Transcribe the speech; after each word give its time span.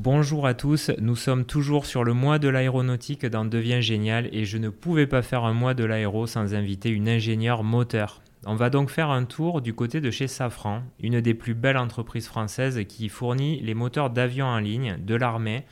Bonjour 0.00 0.46
à 0.46 0.54
tous, 0.54 0.92
nous 1.00 1.16
sommes 1.16 1.44
toujours 1.44 1.84
sur 1.84 2.04
le 2.04 2.12
mois 2.12 2.38
de 2.38 2.48
l'aéronautique 2.48 3.26
dans 3.26 3.44
Devient 3.44 3.82
Génial 3.82 4.28
et 4.30 4.44
je 4.44 4.56
ne 4.56 4.68
pouvais 4.68 5.08
pas 5.08 5.22
faire 5.22 5.42
un 5.42 5.52
mois 5.52 5.74
de 5.74 5.82
l'aéro 5.82 6.28
sans 6.28 6.54
inviter 6.54 6.90
une 6.90 7.08
ingénieure 7.08 7.64
moteur. 7.64 8.22
On 8.46 8.54
va 8.54 8.70
donc 8.70 8.90
faire 8.90 9.10
un 9.10 9.24
tour 9.24 9.60
du 9.60 9.74
côté 9.74 10.00
de 10.00 10.12
chez 10.12 10.28
Safran, 10.28 10.82
une 11.00 11.20
des 11.20 11.34
plus 11.34 11.54
belles 11.54 11.76
entreprises 11.76 12.28
françaises 12.28 12.80
qui 12.88 13.08
fournit 13.08 13.58
les 13.60 13.74
moteurs 13.74 14.10
d'avions 14.10 14.46
en 14.46 14.60
ligne, 14.60 14.98
de 15.04 15.16
l'armée 15.16 15.64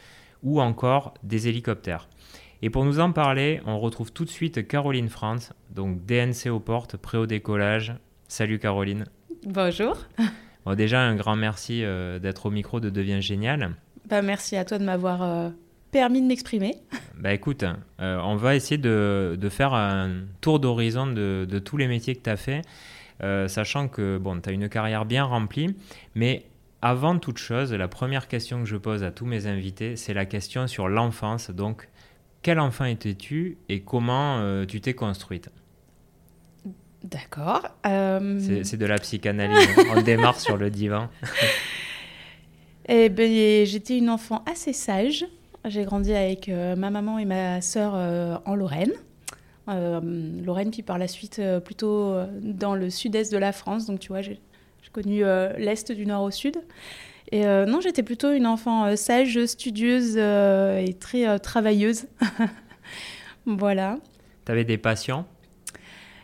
ou 0.42 0.60
encore 0.60 1.14
des 1.22 1.46
hélicoptères. 1.46 2.08
Et 2.62 2.68
pour 2.68 2.84
nous 2.84 2.98
en 2.98 3.12
parler, 3.12 3.60
on 3.64 3.78
retrouve 3.78 4.12
tout 4.12 4.24
de 4.24 4.30
suite 4.30 4.66
Caroline 4.66 5.08
France, 5.08 5.52
donc 5.70 6.04
DNC 6.04 6.50
aux 6.50 6.58
portes, 6.58 6.96
prêt 6.96 7.18
au 7.18 7.26
décollage. 7.26 7.94
Salut 8.26 8.58
Caroline. 8.58 9.04
Bonjour. 9.46 9.96
Bon, 10.64 10.74
déjà, 10.74 11.00
un 11.00 11.14
grand 11.14 11.36
merci 11.36 11.84
euh, 11.84 12.18
d'être 12.18 12.46
au 12.46 12.50
micro 12.50 12.80
de 12.80 12.90
Devient 12.90 13.22
Génial. 13.22 13.76
Bah, 14.08 14.22
merci 14.22 14.56
à 14.56 14.64
toi 14.64 14.78
de 14.78 14.84
m'avoir 14.84 15.22
euh, 15.22 15.50
permis 15.90 16.22
de 16.22 16.26
m'exprimer. 16.26 16.76
Bah 17.18 17.32
écoute, 17.32 17.64
euh, 17.64 18.20
on 18.22 18.36
va 18.36 18.54
essayer 18.54 18.78
de, 18.78 19.36
de 19.40 19.48
faire 19.48 19.74
un 19.74 20.10
tour 20.40 20.60
d'horizon 20.60 21.06
de, 21.06 21.46
de, 21.48 21.58
tous 21.58 21.76
les 21.76 21.88
métiers 21.88 22.14
que 22.14 22.22
tu 22.22 22.30
as 22.30 22.36
fait, 22.36 22.62
euh, 23.22 23.48
sachant 23.48 23.88
que 23.88 24.18
bon, 24.18 24.40
tu 24.40 24.48
as 24.48 24.52
une 24.52 24.68
carrière 24.68 25.06
bien 25.06 25.24
remplie, 25.24 25.74
mais 26.14 26.44
avant 26.82 27.18
toute 27.18 27.38
chose, 27.38 27.72
la 27.72 27.88
première 27.88 28.28
question 28.28 28.60
que 28.60 28.66
je 28.66 28.76
pose 28.76 29.02
à 29.02 29.10
tous 29.10 29.26
mes 29.26 29.46
invités, 29.46 29.96
c'est 29.96 30.14
la 30.14 30.26
question 30.26 30.66
sur 30.66 30.88
l'enfance. 30.88 31.50
Donc, 31.50 31.88
quel 32.42 32.60
enfant 32.60 32.84
étais-tu 32.84 33.58
et 33.68 33.80
comment 33.80 34.64
tu 34.66 34.80
t'es 34.80 34.94
construite? 34.94 35.48
D'accord. 37.02 37.62
C'est 37.82 38.76
de 38.76 38.86
la 38.86 38.98
psychanalyse. 38.98 39.68
on 39.96 40.02
démarre 40.02 40.38
sur 40.38 40.56
le 40.56 40.70
divan. 40.70 41.08
Eh 42.88 43.08
ben, 43.08 43.66
j'étais 43.66 43.98
une 43.98 44.10
enfant 44.10 44.42
assez 44.46 44.72
sage. 44.72 45.26
J'ai 45.64 45.84
grandi 45.84 46.14
avec 46.14 46.48
euh, 46.48 46.76
ma 46.76 46.90
maman 46.90 47.18
et 47.18 47.24
ma 47.24 47.60
sœur 47.60 47.92
euh, 47.96 48.36
en 48.44 48.54
Lorraine. 48.54 48.92
Euh, 49.68 50.00
Lorraine, 50.44 50.70
puis 50.70 50.82
par 50.82 50.96
la 50.96 51.08
suite 51.08 51.42
plutôt 51.64 52.14
dans 52.40 52.76
le 52.76 52.88
sud-est 52.90 53.32
de 53.32 53.38
la 53.38 53.52
France. 53.52 53.86
Donc 53.86 53.98
tu 53.98 54.08
vois, 54.08 54.22
j'ai 54.22 54.38
connu 54.92 55.24
l'est 55.58 55.90
du 55.90 56.06
nord 56.06 56.22
au 56.22 56.30
sud. 56.30 56.56
Et 57.32 57.44
non, 57.44 57.80
j'étais 57.80 58.04
plutôt 58.04 58.30
une 58.30 58.46
enfant 58.46 58.94
sage, 58.94 59.44
studieuse 59.46 60.16
et 60.16 60.94
très 61.00 61.40
travailleuse. 61.40 62.06
voilà. 63.46 63.98
Tu 64.44 64.52
avais 64.52 64.64
des 64.64 64.78
passions 64.78 65.24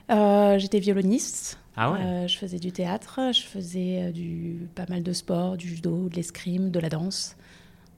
J'étais 0.09 0.79
violoniste. 0.79 1.59
Ah 1.77 1.93
ouais. 1.93 2.29
je 2.29 2.37
faisais 2.37 2.59
du 2.59 2.71
théâtre, 2.73 3.19
je 3.33 3.43
faisais 3.43 4.13
du, 4.13 4.69
pas 4.75 4.85
mal 4.89 5.03
de 5.03 5.13
sport, 5.13 5.57
du 5.57 5.69
judo, 5.69 6.09
de 6.09 6.17
l'escrime, 6.17 6.71
de 6.71 6.79
la 6.79 6.89
danse. 6.89 7.37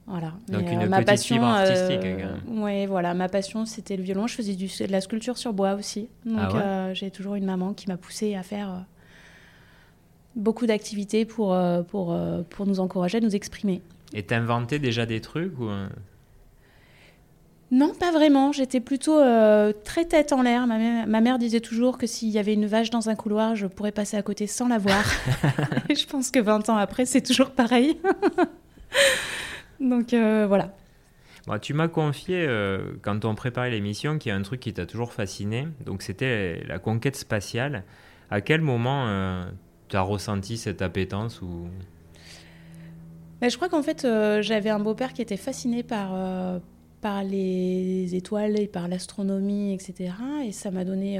Voilà. 0.07 0.33
Donc 0.49 0.71
une 0.71 0.83
euh, 0.83 0.87
ma 0.87 0.97
petite 0.97 1.07
passion, 1.07 1.35
fibre 1.35 1.47
artistique. 1.47 2.05
Euh, 2.05 2.35
oui, 2.47 2.85
voilà, 2.85 3.13
ma 3.13 3.27
passion 3.27 3.65
c'était 3.65 3.97
le 3.97 4.03
violon. 4.03 4.27
Je 4.27 4.35
faisais 4.35 4.53
du, 4.53 4.67
de 4.67 4.91
la 4.91 5.01
sculpture 5.01 5.37
sur 5.37 5.51
bois 5.51 5.73
aussi. 5.73 6.09
Donc 6.25 6.39
ah 6.39 6.55
euh, 6.55 6.93
j'ai 6.93 7.09
toujours 7.09 7.35
une 7.35 7.45
maman 7.45 7.73
qui 7.73 7.87
m'a 7.87 7.97
poussée 7.97 8.35
à 8.35 8.43
faire 8.43 8.85
beaucoup 10.35 10.67
d'activités 10.67 11.25
pour, 11.25 11.57
pour, 11.87 12.17
pour 12.49 12.65
nous 12.65 12.79
encourager 12.79 13.17
à 13.17 13.21
nous 13.21 13.35
exprimer. 13.35 13.81
Et 14.13 14.23
t'inventais 14.23 14.79
déjà 14.79 15.05
des 15.05 15.21
trucs 15.21 15.57
ou... 15.59 15.69
Non, 17.75 17.93
pas 17.93 18.11
vraiment. 18.11 18.53
J'étais 18.53 18.79
plutôt 18.79 19.19
très 19.83 20.05
tête 20.05 20.31
en 20.31 20.41
l'air. 20.41 20.65
Ma, 20.65 20.77
mère, 20.77 21.07
ma 21.07 21.19
mère 21.19 21.37
disait 21.37 21.59
toujours 21.59 21.97
que 21.97 22.07
s'il 22.07 22.29
y 22.29 22.39
avait 22.39 22.53
une 22.53 22.67
vache 22.67 22.89
dans 22.89 23.09
un 23.09 23.15
couloir, 23.15 23.57
je 23.57 23.67
pourrais 23.67 23.91
passer 23.91 24.15
à 24.15 24.21
côté 24.21 24.47
sans 24.47 24.69
la 24.69 24.77
voir. 24.77 25.03
Et 25.89 25.95
je 25.95 26.07
pense 26.07 26.31
que 26.31 26.39
20 26.39 26.69
ans 26.69 26.77
après, 26.77 27.05
c'est 27.05 27.21
toujours 27.21 27.51
pareil. 27.51 27.97
Donc 29.81 30.13
euh, 30.13 30.45
voilà. 30.47 30.71
tu 31.59 31.73
m'as 31.73 31.89
confié, 31.89 32.45
euh, 32.47 32.93
quand 33.01 33.25
on 33.25 33.35
préparait 33.35 33.71
l'émission, 33.71 34.17
qu'il 34.17 34.29
y 34.29 34.31
a 34.31 34.35
un 34.37 34.41
truc 34.41 34.61
qui 34.61 34.73
t'a 34.73 34.85
toujours 34.85 35.11
fasciné. 35.11 35.67
Donc 35.85 36.01
c'était 36.01 36.63
la 36.67 36.79
conquête 36.79 37.17
spatiale. 37.17 37.83
À 38.31 38.39
quel 38.39 38.61
moment 38.61 39.05
euh, 39.07 39.43
tu 39.89 39.97
as 39.97 40.01
ressenti 40.01 40.57
cette 40.57 40.81
appétence 40.81 41.41
ou... 41.41 41.67
Ben, 43.41 43.49
je 43.49 43.57
crois 43.57 43.67
qu'en 43.67 43.83
fait, 43.83 44.07
j'avais 44.41 44.69
un 44.69 44.79
beau-père 44.79 45.11
qui 45.11 45.21
était 45.21 45.35
fasciné 45.35 45.83
par, 45.83 46.13
par 47.05 47.23
les 47.23 48.15
étoiles 48.15 48.59
et 48.59 48.65
par 48.65 48.87
l'astronomie, 48.87 49.75
etc. 49.75 50.11
Et 50.43 50.51
ça 50.51 50.71
m'a 50.71 50.83
donné 50.83 51.19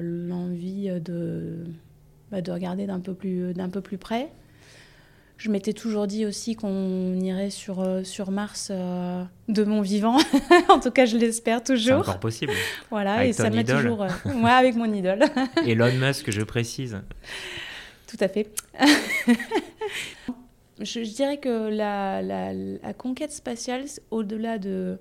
l'envie 0.00 0.88
de, 0.98 1.66
bah, 2.30 2.40
de 2.40 2.50
regarder 2.50 2.86
d'un 2.86 3.00
peu, 3.00 3.12
plus, 3.12 3.52
d'un 3.52 3.68
peu 3.68 3.82
plus 3.82 3.98
près. 3.98 4.30
Je 5.36 5.50
m'étais 5.50 5.74
toujours 5.74 6.06
dit 6.06 6.24
aussi 6.24 6.56
qu'on 6.56 7.20
irait 7.20 7.50
sur, 7.50 7.80
euh, 7.80 8.02
sur 8.02 8.30
Mars 8.30 8.68
euh, 8.70 9.22
de 9.48 9.64
mon 9.64 9.82
vivant. 9.82 10.16
en 10.70 10.80
tout 10.80 10.90
cas, 10.90 11.04
je 11.04 11.18
l'espère 11.18 11.62
toujours. 11.62 12.04
C'est 12.04 12.10
encore 12.10 12.20
possible. 12.20 12.54
Voilà, 12.88 13.16
avec 13.16 13.30
et 13.30 13.32
ça 13.34 13.50
m'a 13.50 13.62
toujours. 13.62 14.04
Euh, 14.04 14.08
ouais, 14.42 14.50
avec 14.50 14.74
mon 14.74 14.90
idole. 14.90 15.24
Elon 15.66 15.92
Musk, 15.92 16.30
je 16.30 16.40
précise. 16.40 16.98
Tout 18.06 18.16
à 18.20 18.28
fait. 18.28 18.48
je, 20.80 21.00
dirais 21.00 21.36
que 21.36 21.68
la, 21.68 22.22
la, 22.22 22.54
la 22.54 22.94
conquête 22.94 23.32
spatiale, 23.32 23.84
au-delà 24.10 24.56
de 24.56 24.98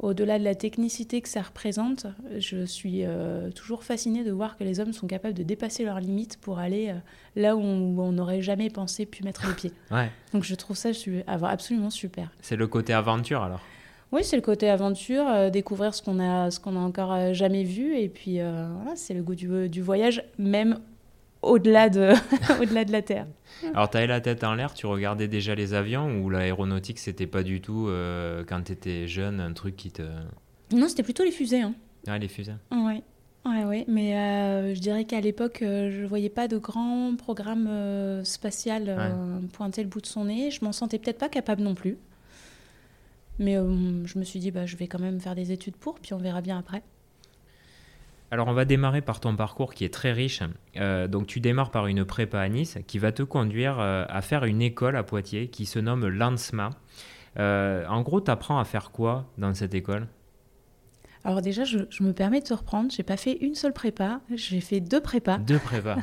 au-delà 0.00 0.38
de 0.38 0.44
la 0.44 0.54
technicité 0.54 1.20
que 1.20 1.28
ça 1.28 1.42
représente, 1.42 2.06
je 2.38 2.64
suis 2.64 3.04
euh, 3.04 3.50
toujours 3.50 3.84
fascinée 3.84 4.24
de 4.24 4.32
voir 4.32 4.56
que 4.56 4.64
les 4.64 4.80
hommes 4.80 4.94
sont 4.94 5.06
capables 5.06 5.34
de 5.34 5.42
dépasser 5.42 5.84
leurs 5.84 6.00
limites 6.00 6.38
pour 6.38 6.58
aller 6.58 6.88
euh, 6.88 6.94
là 7.36 7.54
où 7.54 7.60
on 7.60 8.12
n'aurait 8.12 8.40
jamais 8.40 8.70
pensé 8.70 9.04
pu 9.04 9.24
mettre 9.24 9.46
les 9.46 9.54
pieds. 9.54 9.72
Ouais. 9.90 10.10
Donc 10.32 10.44
je 10.44 10.54
trouve 10.54 10.76
ça 10.76 10.90
absolument 11.42 11.90
super. 11.90 12.30
C'est 12.40 12.56
le 12.56 12.66
côté 12.68 12.92
aventure 12.92 13.42
alors 13.42 13.60
Oui, 14.12 14.22
c'est 14.22 14.36
le 14.36 14.42
côté 14.42 14.70
aventure, 14.70 15.26
euh, 15.28 15.50
découvrir 15.50 15.94
ce 15.94 16.02
qu'on 16.02 16.20
a, 16.20 16.50
ce 16.50 16.60
qu'on 16.60 16.76
a 16.76 16.78
encore 16.78 17.34
jamais 17.34 17.64
vu, 17.64 17.96
et 17.96 18.08
puis 18.08 18.34
voilà, 18.36 18.94
c'est 18.94 19.14
le 19.14 19.22
goût 19.22 19.34
du, 19.34 19.68
du 19.68 19.82
voyage, 19.82 20.22
même 20.38 20.78
au-delà 21.42 21.88
de, 21.88 22.12
au-delà 22.60 22.84
de 22.84 22.92
la 22.92 23.02
Terre. 23.02 23.26
Alors, 23.74 23.90
tu 23.90 23.96
avais 23.96 24.06
la 24.06 24.20
tête 24.20 24.44
en 24.44 24.54
l'air, 24.54 24.74
tu 24.74 24.86
regardais 24.86 25.28
déjà 25.28 25.54
les 25.54 25.74
avions 25.74 26.20
ou 26.20 26.30
l'aéronautique, 26.30 26.98
c'était 26.98 27.26
pas 27.26 27.42
du 27.42 27.60
tout, 27.60 27.86
euh, 27.88 28.44
quand 28.46 28.62
tu 28.62 28.72
étais 28.72 29.08
jeune, 29.08 29.40
un 29.40 29.52
truc 29.52 29.76
qui 29.76 29.90
te. 29.90 30.02
Non, 30.72 30.88
c'était 30.88 31.02
plutôt 31.02 31.24
les 31.24 31.32
fusées. 31.32 31.62
Hein. 31.62 31.74
Ah, 32.06 32.18
les 32.18 32.28
fusées 32.28 32.54
Oui. 32.70 33.02
Ouais, 33.46 33.64
ouais. 33.64 33.84
Mais 33.88 34.16
euh, 34.16 34.74
je 34.74 34.80
dirais 34.80 35.04
qu'à 35.04 35.20
l'époque, 35.20 35.62
euh, 35.62 35.90
je 35.90 36.02
ne 36.02 36.06
voyais 36.06 36.28
pas 36.28 36.46
de 36.46 36.58
grand 36.58 37.16
programme 37.16 38.22
spatial 38.24 38.96
pointer 39.52 39.82
le 39.82 39.88
bout 39.88 40.00
de 40.00 40.06
son 40.06 40.26
nez. 40.26 40.50
Je 40.50 40.64
m'en 40.64 40.72
sentais 40.72 40.98
peut-être 40.98 41.18
pas 41.18 41.30
capable 41.30 41.62
non 41.62 41.74
plus. 41.74 41.96
Mais 43.38 43.54
je 43.54 44.18
me 44.18 44.24
suis 44.24 44.38
dit, 44.38 44.50
bah, 44.50 44.66
je 44.66 44.76
vais 44.76 44.86
quand 44.86 44.98
même 44.98 45.18
faire 45.18 45.34
des 45.34 45.50
études 45.52 45.76
pour, 45.76 45.98
puis 45.98 46.12
on 46.12 46.18
verra 46.18 46.42
bien 46.42 46.58
après. 46.58 46.82
Alors 48.32 48.46
on 48.46 48.52
va 48.52 48.64
démarrer 48.64 49.00
par 49.00 49.18
ton 49.18 49.34
parcours 49.34 49.74
qui 49.74 49.84
est 49.84 49.92
très 49.92 50.12
riche. 50.12 50.42
Euh, 50.76 51.08
donc 51.08 51.26
tu 51.26 51.40
démarres 51.40 51.70
par 51.70 51.88
une 51.88 52.04
prépa 52.04 52.40
à 52.40 52.48
Nice 52.48 52.78
qui 52.86 52.98
va 52.98 53.10
te 53.10 53.22
conduire 53.22 53.80
euh, 53.80 54.04
à 54.08 54.22
faire 54.22 54.44
une 54.44 54.62
école 54.62 54.96
à 54.96 55.02
Poitiers 55.02 55.48
qui 55.48 55.66
se 55.66 55.80
nomme 55.80 56.06
l'ANSMA. 56.06 56.70
Euh, 57.38 57.84
en 57.86 58.02
gros, 58.02 58.20
tu 58.20 58.30
apprends 58.30 58.58
à 58.58 58.64
faire 58.64 58.92
quoi 58.92 59.26
dans 59.38 59.52
cette 59.54 59.74
école? 59.74 60.06
Alors 61.24 61.42
déjà, 61.42 61.64
je, 61.64 61.78
me 62.00 62.12
permets 62.12 62.40
de 62.40 62.46
te 62.46 62.54
reprendre. 62.54 62.90
J'ai 62.90 63.02
pas 63.02 63.16
fait 63.16 63.36
une 63.40 63.54
seule 63.54 63.74
prépa, 63.74 64.20
j'ai 64.34 64.60
fait 64.60 64.80
deux 64.80 65.00
prépas. 65.00 65.38
Deux 65.38 65.58
prépas. 65.58 65.98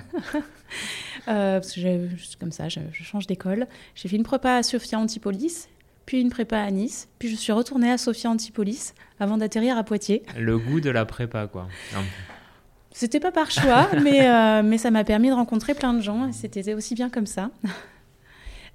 parce 1.26 1.74
que 1.74 2.38
comme 2.40 2.52
ça, 2.52 2.70
je, 2.70 2.82
je 2.92 3.04
change 3.04 3.26
d'école. 3.26 3.68
J'ai 3.96 4.10
fait 4.10 4.18
une 4.18 4.24
prépa 4.24 4.56
à 4.58 4.64
Sophia 4.64 5.00
Antipolis 5.00 5.70
puis 6.08 6.22
une 6.22 6.30
prépa 6.30 6.58
à 6.58 6.72
Nice, 6.72 7.10
puis 7.20 7.30
je 7.30 7.36
suis 7.36 7.52
retournée 7.52 7.92
à 7.92 7.98
Sophia 7.98 8.32
Antipolis 8.32 8.94
avant 9.20 9.38
d'atterrir 9.38 9.78
à 9.78 9.84
Poitiers. 9.84 10.24
Le 10.40 10.58
goût 10.58 10.80
de 10.80 10.90
la 10.90 11.06
prépa, 11.06 11.48
quoi. 11.48 11.68
C'était 12.92 13.20
pas 13.20 13.34
par 13.34 13.52
choix, 13.52 13.90
mais, 14.02 14.28
euh, 14.28 14.64
mais 14.64 14.78
ça 14.78 14.90
m'a 14.90 15.04
permis 15.04 15.28
de 15.28 15.34
rencontrer 15.34 15.76
plein 15.76 15.94
de 15.94 16.02
gens, 16.02 16.30
et 16.30 16.32
c'était 16.32 16.74
aussi 16.74 16.96
bien 16.96 17.10
comme 17.10 17.28
ça. 17.28 17.52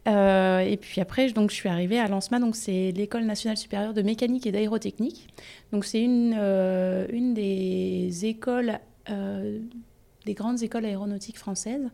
Euh, 0.08 0.58
et 0.58 0.76
puis 0.76 1.00
après, 1.00 1.30
donc, 1.30 1.50
je 1.50 1.54
suis 1.54 1.68
arrivée 1.68 1.98
à 1.98 2.06
l'ANSMA, 2.06 2.38
donc 2.38 2.54
c'est 2.54 2.92
l'École 2.92 3.24
nationale 3.24 3.56
supérieure 3.56 3.94
de 3.94 4.02
mécanique 4.02 4.46
et 4.46 4.52
d'aérotechnique. 4.52 5.28
Donc 5.72 5.84
c'est 5.84 6.02
une, 6.02 6.36
euh, 6.36 7.06
une 7.12 7.34
des 7.34 8.26
écoles, 8.26 8.78
des 9.08 10.34
grandes 10.34 10.62
écoles 10.62 10.84
aéronautiques 10.84 11.38
françaises. 11.38 11.88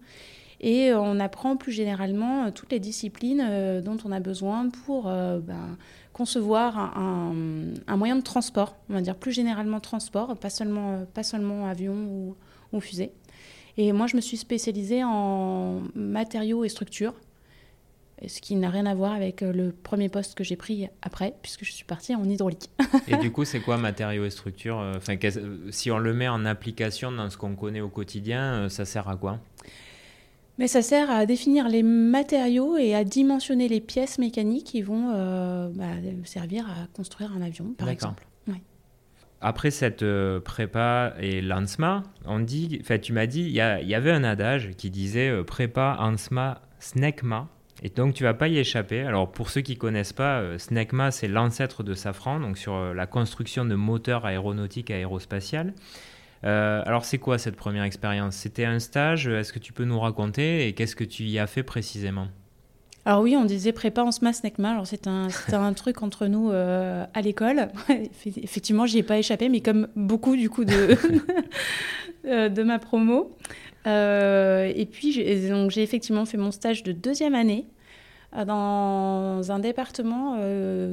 Et 0.61 0.91
euh, 0.91 0.99
on 0.99 1.21
apprend 1.21 1.57
plus 1.57 1.73
généralement 1.73 2.47
euh, 2.47 2.51
toutes 2.51 2.73
les 2.73 2.81
disciplines 2.81 3.45
euh, 3.49 3.81
dont 3.81 3.97
on 4.05 4.13
a 4.13 4.21
besoin 4.21 4.69
pour 4.71 5.05
ben, 5.05 5.77
concevoir 6.13 6.97
un, 6.99 7.97
moyen 7.97 8.17
de 8.17 8.23
transport, 8.23 8.77
on 8.91 8.95
va 8.95 9.01
dire 9.01 9.17
plus 9.17 9.33
généralement 9.33 9.81
transport, 9.81 10.37
pas 10.37 10.51
seulement, 10.51 11.05
pas 11.15 11.23
seulement 11.23 11.67
avion 11.67 12.35
ou, 12.73 12.81
fusée. 12.81 13.13
Et 13.77 13.93
moi, 13.93 14.07
je 14.09 14.17
me 14.17 14.21
suis 14.21 14.37
spécialisée 14.37 15.05
en 15.05 15.83
matériaux 15.95 16.65
et 16.65 16.69
structures, 16.69 17.15
ce 18.27 18.41
qui 18.41 18.57
n'a 18.57 18.69
rien 18.69 18.87
à 18.87 18.95
voir 18.95 19.13
avec 19.13 19.41
le 19.41 19.71
premier 19.71 20.09
poste 20.09 20.37
que 20.37 20.43
j'ai 20.43 20.57
pris 20.57 20.89
après, 21.03 21.35
puisque 21.41 21.65
je 21.65 21.73
suis 21.73 21.85
partie 21.85 22.15
en 22.17 22.25
hydraulique. 22.25 22.69
et 23.07 23.17
du 23.17 23.31
coup, 23.31 23.45
c'est 23.45 23.61
quoi 23.61 23.77
matériaux 23.79 24.25
et 24.25 24.31
structures 24.31 24.85
Si 25.71 25.93
on 25.93 25.99
le 25.99 26.13
met 26.13 26.29
en 26.29 26.45
application 26.45 27.13
dans 27.13 27.31
ce 27.31 27.37
qu'on 27.37 27.55
connaît 27.55 27.81
au 27.81 27.89
quotidien, 27.89 28.69
ça 28.69 28.85
sert 28.85 29.09
à 29.09 29.17
quoi? 29.17 29.39
Mais 30.59 30.67
ça 30.67 30.83
sert 30.83 31.09
à 31.11 31.25
définir 31.25 31.69
les 31.69 31.85
matériaux 31.85 32.77
et 32.77 32.95
à 32.95 33.05
dimensionner 33.05 33.69
les 33.69 33.81
pièces 33.81 34.19
mécaniques 34.19 34.67
qui 34.67 34.83
vont 34.83 35.13
euh, 35.15 35.71
bah, 35.73 35.87
servir 36.25 36.67
à 36.69 36.89
construire 36.95 37.33
un 37.33 37.43
avion, 37.43 37.75
par 37.79 37.89
exemple. 37.89 38.25
Après 39.41 39.71
cette 39.71 40.03
euh, 40.03 40.41
prépa 40.41 41.15
et 41.21 41.41
l'ANSMA, 41.41 42.03
on 42.25 42.41
dit, 42.41 42.83
tu 43.01 43.13
m'as 43.13 43.27
dit, 43.27 43.43
il 43.43 43.53
y, 43.53 43.61
avait 43.61 44.11
un 44.11 44.25
adage 44.25 44.71
qui 44.77 44.91
disait 44.91 45.29
euh, 45.29 45.45
prépa, 45.45 45.97
ANSMA, 46.01 46.61
SNECMA. 46.81 47.49
Et 47.85 47.89
donc 47.89 48.15
tu 48.15 48.25
vas 48.25 48.35
pas 48.35 48.49
y 48.49 48.59
échapper. 48.59 49.03
Alors 49.03 49.31
pour 49.31 49.51
ceux 49.51 49.61
qui 49.61 49.77
connaissent 49.77 50.13
pas, 50.13 50.59
SNECMA 50.59 51.13
c'est 51.13 51.29
l'ancêtre 51.29 51.85
de 51.85 51.95
Safran, 51.95 52.41
donc 52.41 52.59
sur 52.59 52.93
la 52.93 53.07
construction 53.07 53.65
de 53.65 53.77
moteurs 53.77 54.27
aéronautiques 54.27 54.91
et 54.91 54.95
aérospatiales. 54.95 55.73
Euh, 56.45 56.83
alors 56.87 57.05
c'est 57.05 57.19
quoi 57.19 57.39
cette 57.39 57.57
première 57.57 57.85
expérience? 57.85 58.37
C'était 58.37 58.65
un 58.65 58.79
stage, 58.79 59.27
est-ce 59.29 59.53
que 59.53 59.59
tu 59.59 59.73
peux 59.73 59.85
nous 59.85 59.99
raconter 59.99 60.67
et 60.67 60.73
qu'est-ce 60.73 60.97
que 60.97 61.05
tu 61.05 61.25
y 61.25 61.39
as 61.39 61.47
fait 61.47 61.63
précisément? 61.63 62.29
Alors 63.05 63.23
oui, 63.23 63.37
on 63.37 63.45
disait 63.45 63.73
prépa 63.73 64.03
en 64.03 64.13
SMAS 64.13 64.41
NECMA. 64.45 64.71
Alors 64.71 64.87
c'est 64.87 65.07
un, 65.07 65.29
un 65.53 65.73
truc 65.73 66.03
entre 66.03 66.27
nous 66.27 66.51
euh, 66.51 67.05
à 67.15 67.21
l'école. 67.23 67.69
Effectivement, 68.27 68.87
j'y 68.87 68.99
ai 68.99 69.03
pas 69.03 69.19
échappé, 69.19 69.49
mais 69.49 69.61
comme 69.61 69.89
beaucoup 69.97 70.37
du 70.37 70.51
coup 70.51 70.65
de, 70.65 70.97
euh, 72.27 72.49
de 72.49 72.63
ma 72.63 72.79
promo. 72.79 73.37
et 73.87 74.89
puis 74.93 75.13
j'ai 75.13 75.83
effectivement 75.83 76.27
fait 76.27 76.37
mon 76.37 76.51
stage 76.51 76.83
de 76.83 76.93
deuxième 76.93 77.35
année 77.35 77.67
dans 78.47 79.41
un 79.51 79.59
département 79.59 80.37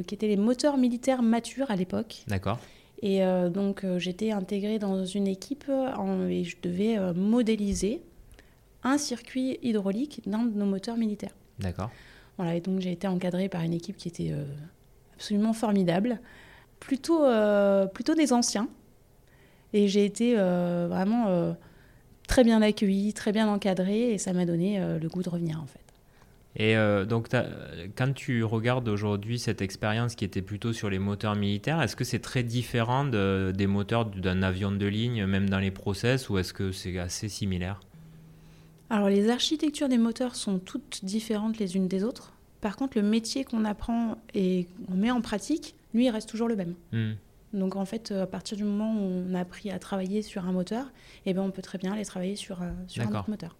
qui 0.07 0.15
était 0.15 0.27
les 0.27 0.37
moteurs 0.37 0.77
militaires 0.77 1.21
matures 1.21 1.69
à 1.69 1.75
l'époque. 1.75 2.23
D'accord. 2.27 2.59
Et 3.01 3.23
euh, 3.23 3.49
donc, 3.49 3.83
euh, 3.83 3.99
j'étais 3.99 4.31
intégrée 4.31 4.79
dans 4.79 5.05
une 5.05 5.27
équipe 5.27 5.65
et 5.69 6.43
je 6.43 6.57
devais 6.61 6.97
euh, 6.97 7.13
modéliser 7.13 8.01
un 8.83 8.97
circuit 8.97 9.59
hydraulique 9.61 10.21
d'un 10.25 10.43
de 10.43 10.57
nos 10.57 10.65
moteurs 10.65 10.97
militaires. 10.97 11.35
D'accord. 11.59 11.91
Voilà, 12.37 12.55
et 12.55 12.61
donc 12.61 12.81
j'ai 12.81 12.91
été 12.91 13.07
encadrée 13.07 13.49
par 13.49 13.61
une 13.61 13.73
équipe 13.73 13.97
qui 13.97 14.09
était 14.09 14.33
absolument 15.15 15.53
formidable, 15.53 16.19
plutôt, 16.81 17.23
plutôt 17.93 18.13
des 18.13 18.33
anciens. 18.33 18.67
Et 19.71 19.87
j'ai 19.87 20.03
été 20.03 20.35
vraiment 20.35 21.55
très 22.27 22.43
bien 22.43 22.61
accueillie, 22.61 23.13
très 23.13 23.31
bien 23.31 23.47
encadrée, 23.47 24.13
et 24.13 24.17
ça 24.17 24.33
m'a 24.33 24.45
donné 24.45 24.79
le 24.99 25.07
goût 25.07 25.23
de 25.23 25.29
revenir 25.29 25.61
en 25.61 25.65
fait. 25.65 25.84
Et 26.57 26.77
euh, 26.77 27.05
donc, 27.05 27.27
quand 27.95 28.13
tu 28.13 28.43
regardes 28.43 28.87
aujourd'hui 28.87 29.39
cette 29.39 29.61
expérience 29.61 30.15
qui 30.15 30.23
était 30.23 30.41
plutôt 30.41 30.71
sur 30.71 30.89
les 30.89 30.99
moteurs 30.99 31.35
militaires, 31.35 31.81
est-ce 31.81 31.95
que 31.95 32.05
c'est 32.05 32.19
très 32.19 32.43
différent 32.43 33.05
des 33.05 33.67
moteurs 33.67 34.05
d'un 34.05 34.41
avion 34.41 34.71
de 34.71 34.85
ligne, 34.85 35.25
même 35.25 35.49
dans 35.49 35.59
les 35.59 35.71
process, 35.71 36.29
ou 36.29 36.37
est-ce 36.37 36.53
que 36.53 36.71
c'est 36.71 36.97
assez 36.97 37.27
similaire? 37.27 37.81
Alors, 38.89 39.09
les 39.09 39.29
architectures 39.29 39.89
des 39.89 39.97
moteurs 39.97 40.35
sont 40.35 40.59
toutes 40.59 41.03
différentes 41.03 41.57
les 41.57 41.75
unes 41.75 41.87
des 41.87 42.03
autres. 42.03 42.33
Par 42.61 42.77
contre, 42.77 42.97
le 42.97 43.03
métier 43.03 43.43
qu'on 43.43 43.65
apprend 43.65 44.17
et 44.33 44.67
qu'on 44.87 44.95
met 44.95 45.11
en 45.11 45.21
pratique, 45.21 45.75
lui, 45.93 46.05
il 46.05 46.09
reste 46.09 46.29
toujours 46.29 46.47
le 46.47 46.55
même. 46.55 46.75
Hmm. 46.93 47.13
Donc 47.53 47.75
en 47.75 47.85
fait, 47.85 48.11
à 48.11 48.27
partir 48.27 48.57
du 48.57 48.63
moment 48.63 48.93
où 48.93 49.23
on 49.29 49.33
a 49.33 49.39
appris 49.39 49.71
à 49.71 49.79
travailler 49.79 50.21
sur 50.21 50.45
un 50.45 50.51
moteur, 50.51 50.91
eh 51.25 51.33
ben, 51.33 51.41
on 51.41 51.51
peut 51.51 51.61
très 51.61 51.77
bien 51.77 51.93
aller 51.93 52.05
travailler 52.05 52.35
sur, 52.35 52.61
euh, 52.61 52.71
sur 52.87 53.03
un 53.03 53.07
autre 53.07 53.29
moteur. 53.29 53.55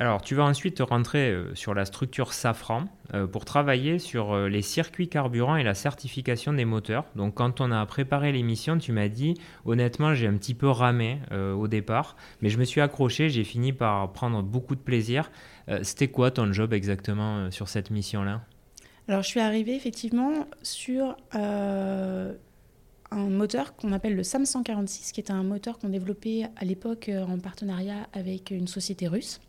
Alors, 0.00 0.22
tu 0.22 0.36
vas 0.36 0.44
ensuite 0.44 0.78
rentrer 0.78 1.32
euh, 1.32 1.52
sur 1.56 1.74
la 1.74 1.84
structure 1.84 2.32
Safran 2.32 2.84
euh, 3.14 3.26
pour 3.26 3.44
travailler 3.44 3.98
sur 3.98 4.32
euh, 4.32 4.48
les 4.48 4.62
circuits 4.62 5.08
carburants 5.08 5.56
et 5.56 5.64
la 5.64 5.74
certification 5.74 6.52
des 6.52 6.64
moteurs. 6.64 7.04
Donc, 7.16 7.34
quand 7.34 7.60
on 7.60 7.72
a 7.72 7.84
préparé 7.84 8.30
l'émission, 8.30 8.78
tu 8.78 8.92
m'as 8.92 9.08
dit, 9.08 9.34
honnêtement, 9.64 10.14
j'ai 10.14 10.28
un 10.28 10.36
petit 10.36 10.54
peu 10.54 10.68
ramé 10.68 11.18
au 11.32 11.66
départ, 11.66 12.14
mais 12.40 12.48
je 12.48 12.58
me 12.58 12.64
suis 12.64 12.80
accroché, 12.80 13.28
j'ai 13.28 13.42
fini 13.42 13.72
par 13.72 14.12
prendre 14.12 14.42
beaucoup 14.42 14.76
de 14.76 14.80
plaisir. 14.80 15.32
C'était 15.82 16.08
quoi 16.08 16.30
ton 16.30 16.52
job 16.52 16.72
exactement 16.72 17.50
sur 17.50 17.68
cette 17.68 17.90
mission-là? 17.90 18.42
Alors, 19.08 19.22
je 19.22 19.28
suis 19.28 19.40
arrivée 19.40 19.74
effectivement 19.74 20.46
sur 20.62 21.16
un 21.32 22.34
moteur 23.10 23.74
qu'on 23.74 23.92
appelle 23.92 24.14
le 24.14 24.22
SAM 24.22 24.46
146, 24.46 25.12
qui 25.12 25.20
est 25.20 25.30
un 25.30 25.42
moteur 25.42 25.78
qu'on 25.78 25.88
développait 25.88 26.44
à 26.56 26.64
l'époque 26.64 27.10
en 27.10 27.38
partenariat 27.38 28.06
avec 28.12 28.50
une 28.50 28.68
société 28.68 29.08
russe. 29.08 29.40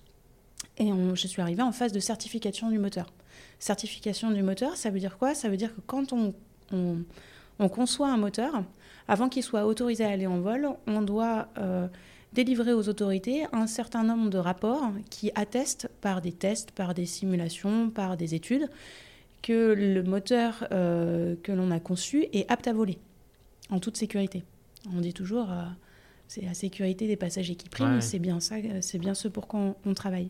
Et 0.79 0.89
je 1.13 1.27
suis 1.27 1.41
arrivée 1.41 1.61
en 1.61 1.73
phase 1.73 1.91
de 1.91 1.99
certification 1.99 2.69
du 2.69 2.79
moteur. 2.79 3.11
Certification 3.59 4.31
du 4.31 4.41
moteur, 4.41 4.77
ça 4.77 4.89
veut 4.89 4.99
dire 4.99 5.17
quoi? 5.17 5.35
Ça 5.35 5.49
veut 5.49 5.57
dire 5.57 5.75
que 5.75 5.81
quand 5.85 6.13
on, 6.13 6.33
on, 6.71 7.69
conçoit 7.69 8.09
un 8.09 8.17
moteur, 8.17 8.63
avant 9.09 9.27
qu'il 9.27 9.43
soit 9.43 9.65
autorisé 9.65 10.05
à 10.05 10.09
aller 10.09 10.27
en 10.27 10.39
vol, 10.39 10.69
on 10.87 11.01
doit 11.01 11.49
euh, 11.57 11.87
délivrer 12.31 12.71
aux 12.71 12.87
autorités 12.87 13.45
un 13.51 13.67
certain 13.67 14.03
nombre 14.03 14.29
de 14.29 14.37
rapports 14.37 14.91
qui 15.09 15.31
attestent 15.35 15.89
par 15.99 16.21
des 16.21 16.31
tests, 16.31 16.71
par 16.71 16.93
des 16.93 17.05
simulations, 17.05 17.89
par 17.89 18.15
des 18.15 18.33
études, 18.33 18.69
que 19.41 19.73
le 19.73 20.03
moteur 20.03 20.65
euh, 20.71 21.35
que 21.43 21.51
l'on 21.51 21.71
a 21.71 21.81
conçu 21.81 22.27
est 22.31 22.49
apte 22.49 22.67
à 22.67 22.73
voler, 22.73 22.97
en 23.69 23.79
toute 23.79 23.97
sécurité. 23.97 24.45
On 24.95 25.01
dit 25.01 25.13
toujours, 25.13 25.51
euh, 25.51 25.63
c'est 26.29 26.45
la 26.45 26.53
sécurité 26.53 27.07
des 27.07 27.17
passagers 27.17 27.55
qui 27.55 27.67
prime, 27.67 27.99
c'est 27.99 28.19
bien 28.19 28.39
ça, 28.39 28.55
c'est 28.79 28.99
bien 28.99 29.13
ce 29.13 29.27
pour 29.27 29.47
quoi 29.47 29.75
on 29.85 29.93
travaille. 29.93 30.29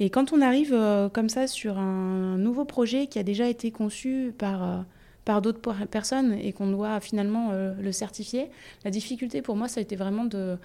Et 0.00 0.10
quand 0.10 0.32
on 0.32 0.40
arrive 0.40 0.74
euh, 0.74 1.08
comme 1.08 1.28
ça 1.28 1.46
sur 1.46 1.78
un 1.78 2.36
nouveau 2.36 2.64
projet 2.64 3.06
qui 3.06 3.18
a 3.18 3.22
déjà 3.22 3.48
été 3.48 3.70
conçu 3.70 4.32
par, 4.36 4.62
euh, 4.62 4.76
par 5.24 5.40
d'autres 5.40 5.86
personnes 5.86 6.32
et 6.32 6.52
qu'on 6.52 6.70
doit 6.70 6.98
finalement 7.00 7.50
euh, 7.52 7.74
le 7.80 7.92
certifier, 7.92 8.48
la 8.84 8.90
difficulté 8.90 9.40
pour 9.40 9.56
moi, 9.56 9.68
ça 9.68 9.78
a 9.78 9.82
été 9.82 9.94
vraiment 9.94 10.24
de, 10.24 10.56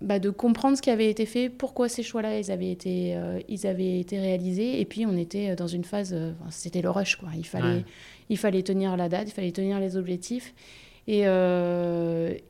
bah, 0.00 0.20
de 0.20 0.30
comprendre 0.30 0.76
ce 0.76 0.82
qui 0.82 0.90
avait 0.90 1.10
été 1.10 1.26
fait, 1.26 1.48
pourquoi 1.48 1.88
ces 1.88 2.04
choix-là, 2.04 2.38
ils, 2.38 2.52
avaient 2.52 2.70
été, 2.70 3.18
ils 3.48 3.66
avaient 3.66 3.98
été 3.98 4.20
réalisés. 4.20 4.80
Et 4.80 4.84
puis, 4.84 5.06
on 5.06 5.16
était 5.16 5.56
dans 5.56 5.66
une 5.66 5.84
phase, 5.84 6.16
c'était 6.50 6.82
le 6.82 6.90
rush, 6.90 7.16
quoi. 7.16 7.30
Il 7.36 7.46
fallait, 7.46 7.84
il 8.28 8.38
fallait 8.38 8.62
tenir 8.62 8.96
la 8.96 9.08
date, 9.08 9.28
il 9.28 9.32
fallait 9.32 9.52
tenir 9.52 9.80
les 9.80 9.96
objectifs. 9.96 10.54
Et, 11.08 11.22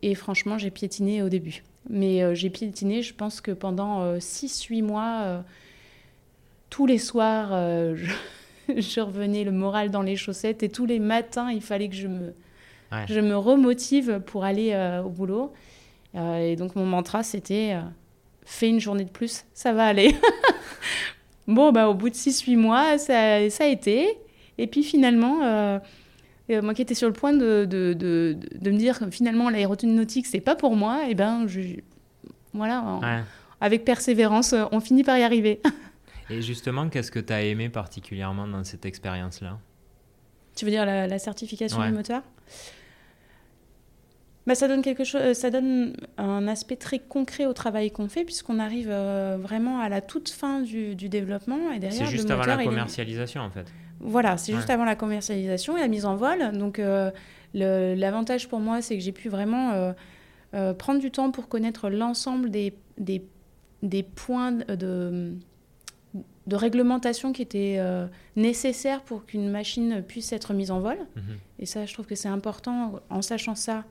et 0.03 0.15
franchement, 0.15 0.59
j'ai 0.59 0.71
piétiné 0.71 1.23
au 1.23 1.29
début. 1.29 1.63
Mais 1.89 2.23
euh, 2.23 2.35
j'ai 2.35 2.51
piétiné, 2.51 3.03
je 3.03 3.15
pense 3.15 3.41
que 3.41 3.51
pendant 3.51 4.17
6-8 4.17 4.83
euh, 4.83 4.87
mois, 4.87 5.21
euh, 5.23 5.41
tous 6.71 6.87
les 6.87 6.99
soirs, 6.99 7.51
je, 8.69 9.01
revenais 9.01 9.45
le 9.45 9.53
moral 9.53 9.91
dans 9.91 10.03
les 10.03 10.17
chaussettes 10.17 10.63
et 10.63 10.69
tous 10.69 10.87
les 10.87 10.99
matins, 10.99 11.51
il 11.51 11.61
fallait 11.61 11.89
que 11.89 11.95
je 11.95 12.09
me, 12.09 12.35
je 13.09 13.21
me 13.21 13.37
remotive 13.37 14.21
pour 14.27 14.45
aller 14.45 14.75
au 15.05 15.09
boulot. 15.09 15.53
et 16.15 16.57
donc 16.57 16.75
mon 16.75 16.87
mantra, 16.87 17.23
c'était 17.23 17.77
fais 18.45 18.69
une 18.69 18.81
journée 18.81 19.05
de 19.05 19.11
plus, 19.11 19.45
ça 19.55 19.73
va 19.73 19.87
aller. 19.87 20.15
bon, 21.47 21.71
bah, 21.71 21.89
au 21.89 21.95
bout 21.95 22.11
de 22.11 22.15
6-8 22.15 22.57
mois, 22.57 22.99
ça, 22.99 23.49
ça, 23.51 23.65
a 23.65 23.69
été. 23.69 24.19
Et 24.59 24.67
puis 24.67 24.83
finalement, 24.83 25.81
moi 26.49 26.75
qui 26.75 26.83
étais 26.83 26.95
sur 26.95 27.09
le 27.09 27.15
point 27.15 27.33
de, 27.33 27.65
de, 27.65 27.95
de, 27.95 28.37
de 28.55 28.71
me 28.71 28.77
dire 28.77 28.99
que 28.99 29.11
finalement 29.11 29.49
l'aéronautique, 29.49 30.27
c'est 30.27 30.41
pas 30.41 30.55
pour 30.55 30.77
moi, 30.77 31.09
et 31.09 31.15
ben 31.15 31.47
je, 31.47 31.61
voilà, 32.53 33.23
avec 33.61 33.85
persévérance, 33.85 34.55
on 34.73 34.81
finit 34.81 35.05
par 35.05 35.19
y 35.19 35.23
arriver. 35.23 35.61
et 36.31 36.43
justement, 36.43 36.89
qu'est-ce 36.89 37.11
que 37.11 37.19
tu 37.19 37.33
as 37.33 37.43
aimé 37.43 37.69
particulièrement 37.69 38.47
dans 38.47 38.65
cette 38.65 38.87
expérience-là? 38.87 39.59
Tu 40.55 40.65
veux 40.65 40.71
dire 40.71 40.87
la, 40.87 41.19
certification 41.19 41.85
du 41.85 41.93
moteur? 41.93 42.23
Bah, 44.47 44.55
ça 44.55 44.69
donne 44.69 44.83
quelque 44.83 45.05
chose, 45.05 45.33
ça 45.33 45.51
donne 45.51 45.97
un 46.19 46.47
aspect 46.49 46.77
très 46.77 46.99
concret 46.99 47.47
au 47.47 47.55
travail 47.55 47.91
qu'on 47.91 48.09
fait 48.09 48.25
puisqu'on 48.25 48.59
arrive 48.59 48.91
euh, 48.91 49.39
vraiment 49.41 49.81
à 49.81 49.89
la 49.89 50.03
toute 50.03 50.29
fin 50.29 50.61
du, 50.61 50.95
du 50.95 51.09
développement 51.09 51.73
et 51.73 51.79
derrière. 51.79 52.07
C'est 52.07 52.13
juste 52.13 52.31
avant 52.31 52.45
la 52.45 52.63
commercialisation 52.63 53.41
en 53.41 53.51
fait. 53.51 53.73
Voilà, 54.05 54.37
c'est 54.37 54.55
juste 54.55 54.69
avant 54.69 54.85
la 54.85 54.97
commercialisation 54.97 55.77
et 55.79 55.81
la 55.81 55.89
mise 55.89 56.05
en 56.05 56.15
vol. 56.15 56.53
Donc 56.53 56.79
euh, 56.79 57.11
l'avantage 57.55 58.49
pour 58.49 58.61
moi, 58.61 58.83
c'est 58.83 58.97
que 58.97 59.03
j'ai 59.03 59.13
pu 59.13 59.31
vraiment 59.31 59.73
euh, 59.73 59.93
euh, 60.53 60.75
prendre 60.75 61.01
du 61.01 61.11
temps 61.11 61.31
pour 61.31 61.49
connaître 61.49 61.89
l'ensemble 61.89 62.51
des, 62.51 62.75
des, 62.99 63.25
des, 63.83 64.03
points 64.03 64.53
de, 64.53 65.33
de 66.47 66.57
réglementation 66.57 67.33
qui 67.33 67.41
étaient 67.41 67.81
nécessaires 68.37 69.01
pour 69.03 69.25
qu'une 69.25 69.51
machine 69.51 70.03
puisse 70.07 70.33
être 70.35 70.53
mise 70.53 70.71
en 70.71 70.81
vol. 70.81 70.99
Mhm. 71.17 71.23
Et 71.61 71.67
ça, 71.67 71.87
je 71.87 71.95
trouve 71.95 72.07
que 72.07 72.15
c'est 72.15 72.29
important. 72.29 73.01
En 73.09 73.23
sachant 73.23 73.55
ça, 73.55 73.85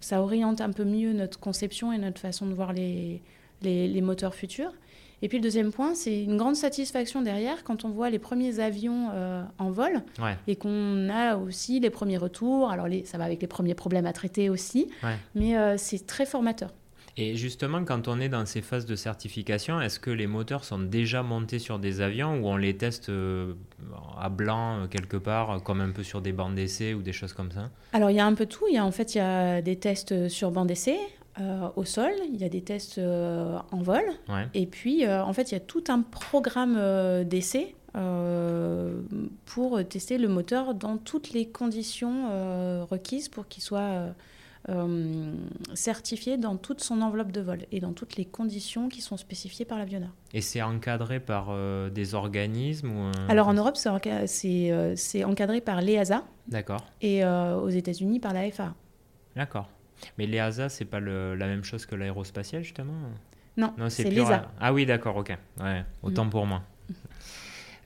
ça 0.00 0.20
oriente 0.20 0.60
un 0.60 0.72
peu 0.72 0.84
mieux 0.84 1.12
notre 1.12 1.38
conception 1.38 1.92
et 1.92 1.98
notre 1.98 2.20
façon 2.20 2.46
de 2.46 2.54
voir 2.54 2.72
les, 2.72 3.22
les, 3.62 3.86
les 3.86 4.00
moteurs 4.00 4.34
futurs. 4.34 4.72
Et 5.22 5.28
puis 5.28 5.38
le 5.38 5.42
deuxième 5.42 5.72
point, 5.72 5.94
c'est 5.94 6.22
une 6.22 6.36
grande 6.36 6.56
satisfaction 6.56 7.22
derrière 7.22 7.64
quand 7.64 7.84
on 7.84 7.90
voit 7.90 8.10
les 8.10 8.18
premiers 8.18 8.60
avions 8.60 9.10
euh, 9.12 9.42
en 9.58 9.70
vol 9.70 10.02
et 10.46 10.56
qu'on 10.56 11.08
a 11.08 11.36
aussi 11.36 11.80
les 11.80 11.90
premiers 11.90 12.18
retours. 12.18 12.70
Alors 12.70 12.88
les, 12.88 13.04
ça 13.04 13.18
va 13.18 13.24
avec 13.24 13.40
les 13.40 13.48
premiers 13.48 13.74
problèmes 13.74 14.06
à 14.06 14.12
traiter 14.12 14.50
aussi, 14.50 14.88
mais 15.34 15.56
euh, 15.56 15.76
c'est 15.76 16.06
très 16.06 16.26
formateur. 16.26 16.70
Et 17.16 17.36
justement, 17.36 17.84
quand 17.84 18.08
on 18.08 18.18
est 18.18 18.28
dans 18.28 18.44
ces 18.44 18.60
phases 18.60 18.86
de 18.86 18.96
certification, 18.96 19.80
est-ce 19.80 20.00
que 20.00 20.10
les 20.10 20.26
moteurs 20.26 20.64
sont 20.64 20.80
déjà 20.80 21.22
montés 21.22 21.60
sur 21.60 21.78
des 21.78 22.00
avions 22.00 22.40
ou 22.40 22.48
on 22.48 22.56
les 22.56 22.76
teste 22.76 23.08
euh, 23.08 23.54
à 24.20 24.28
blanc 24.28 24.88
quelque 24.90 25.16
part, 25.16 25.62
comme 25.62 25.80
un 25.80 25.90
peu 25.90 26.02
sur 26.02 26.20
des 26.20 26.32
bancs 26.32 26.52
d'essai 26.52 26.92
ou 26.92 27.02
des 27.02 27.12
choses 27.12 27.32
comme 27.32 27.52
ça? 27.52 27.70
Alors 27.92 28.10
il 28.10 28.16
y 28.16 28.20
a 28.20 28.26
un 28.26 28.34
peu 28.34 28.46
tout. 28.46 28.64
Il 28.68 28.74
y 28.74 28.78
a, 28.78 28.84
en 28.84 28.90
fait, 28.90 29.14
il 29.14 29.18
y 29.18 29.20
a 29.20 29.62
des 29.62 29.76
tests 29.76 30.28
sur 30.28 30.50
bancs 30.50 30.66
d'essai. 30.66 30.98
Au 31.76 31.84
sol, 31.84 32.12
il 32.32 32.36
y 32.40 32.44
a 32.44 32.48
des 32.48 32.62
tests 32.62 32.98
en 32.98 33.78
vol, 33.82 34.04
Ouais. 34.28 34.46
et 34.54 34.66
puis 34.66 35.06
en 35.08 35.32
fait 35.32 35.50
il 35.50 35.54
y 35.54 35.56
a 35.56 35.60
tout 35.60 35.84
un 35.88 36.00
programme 36.02 36.78
d'essai 37.24 37.74
pour 39.44 39.84
tester 39.88 40.18
le 40.18 40.28
moteur 40.28 40.74
dans 40.74 40.96
toutes 40.96 41.30
les 41.32 41.46
conditions 41.48 42.84
requises 42.90 43.28
pour 43.28 43.48
qu'il 43.48 43.62
soit 43.62 44.14
euh, 44.70 45.34
certifié 45.74 46.38
dans 46.38 46.56
toute 46.56 46.80
son 46.82 47.02
enveloppe 47.02 47.32
de 47.32 47.40
vol 47.42 47.58
et 47.70 47.80
dans 47.80 47.92
toutes 47.92 48.16
les 48.16 48.24
conditions 48.24 48.88
qui 48.88 49.02
sont 49.02 49.18
spécifiées 49.18 49.66
par 49.66 49.76
l'avionneur. 49.78 50.08
Et 50.32 50.40
c'est 50.40 50.62
encadré 50.62 51.20
par 51.20 51.48
euh, 51.50 51.90
des 51.90 52.14
organismes 52.14 52.90
ou 52.90 53.10
Alors 53.28 53.48
en 53.48 53.52
Europe, 53.54 53.76
c'est 53.76 53.90
enca- 53.90 54.26
c'est 54.26 54.70
euh, 54.72 54.94
c'est 54.96 55.22
encadré 55.24 55.60
par 55.60 55.82
l'EASA 55.82 56.22
D'accord, 56.48 56.84
et 57.02 57.24
euh, 57.24 57.56
aux 57.60 57.68
États-Unis 57.68 58.20
par 58.20 58.32
la 58.32 58.50
FAA. 58.50 58.74
d'accord. 59.36 59.68
Mais 60.18 60.26
l'EASA, 60.26 60.68
c'est 60.68 60.84
pas 60.84 61.00
le- 61.00 61.34
la 61.34 61.46
même 61.46 61.64
chose 61.64 61.86
que 61.86 61.94
l'aérospatiale, 61.94 62.62
justement? 62.62 62.92
Non, 63.56 63.72
Non, 63.78 63.88
c'est 63.90 64.04
plus 64.04 64.14
l'ESA. 64.14 64.24
ra- 64.38 64.52
Ah 64.60 64.72
oui, 64.72 64.86
d'accord, 64.86 65.16
ok. 65.16 65.36
Ouais, 65.60 65.84
autant 66.02 66.24
Mhm. 66.24 66.30
pour 66.30 66.46
moi. 66.46 66.62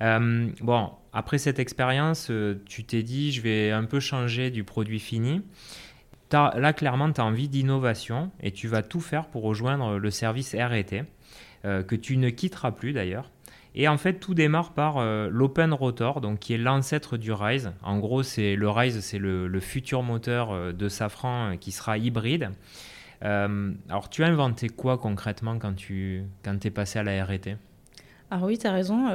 Euh, 0.01 0.49
bon, 0.61 0.91
après 1.13 1.39
cette 1.39 1.59
expérience, 1.59 2.29
euh, 2.31 2.63
tu 2.67 2.85
t'es 2.85 3.03
dit, 3.03 3.33
je 3.33 3.41
vais 3.43 3.71
un 3.73 3.85
peu 3.85 3.99
changer 4.01 4.51
du 4.51 4.63
produit 4.65 5.01
fini. 5.01 5.43
Là, 6.33 6.73
clairement, 6.73 7.11
tu 7.11 7.21
as 7.21 7.25
envie 7.25 7.49
d'innovation 7.49 8.31
et 8.43 8.53
tu 8.53 8.69
vas 8.69 8.83
tout 8.83 9.01
faire 9.01 9.27
pour 9.27 9.43
rejoindre 9.43 9.97
le 9.99 10.11
service 10.11 10.55
RT, 10.55 11.05
euh, 11.65 11.83
que 11.83 11.97
tu 11.97 12.17
ne 12.19 12.29
quitteras 12.31 12.71
plus 12.71 12.93
d'ailleurs. 12.93 13.31
Et 13.81 13.87
en 13.87 13.97
fait, 13.97 14.15
tout 14.15 14.35
démarre 14.35 14.73
par 14.73 14.99
euh, 14.99 15.29
l'Open 15.31 15.73
Rotor, 15.73 16.21
donc, 16.21 16.41
qui 16.41 16.53
est 16.53 16.59
l'ancêtre 16.59 17.17
du 17.17 17.31
Rise. 17.31 17.71
En 17.85 18.01
gros, 18.01 18.25
c'est 18.25 18.57
le 18.57 18.69
Rise, 18.69 19.01
c'est 19.01 19.21
le, 19.21 19.61
futur 19.61 20.03
moteur 20.03 20.51
euh, 20.51 20.73
de 20.73 20.89
Safran 20.89 21.53
euh, 21.53 21.57
qui 21.57 21.71
sera 21.71 21.97
hybride. 21.97 22.51
Alors, 23.21 24.11
tu 24.11 24.25
as 24.25 24.27
inventé 24.27 24.69
quoi 24.69 24.99
concrètement 24.99 25.59
quand 25.59 25.75
tu 25.75 26.23
quand 26.45 26.65
es 26.65 26.71
passé 26.71 26.99
à 27.01 27.03
la 27.03 27.25
RT 27.25 27.57
Alors 28.31 28.47
oui, 28.47 28.59
tu 28.59 28.67
as 28.67 28.73
raison. 28.73 29.07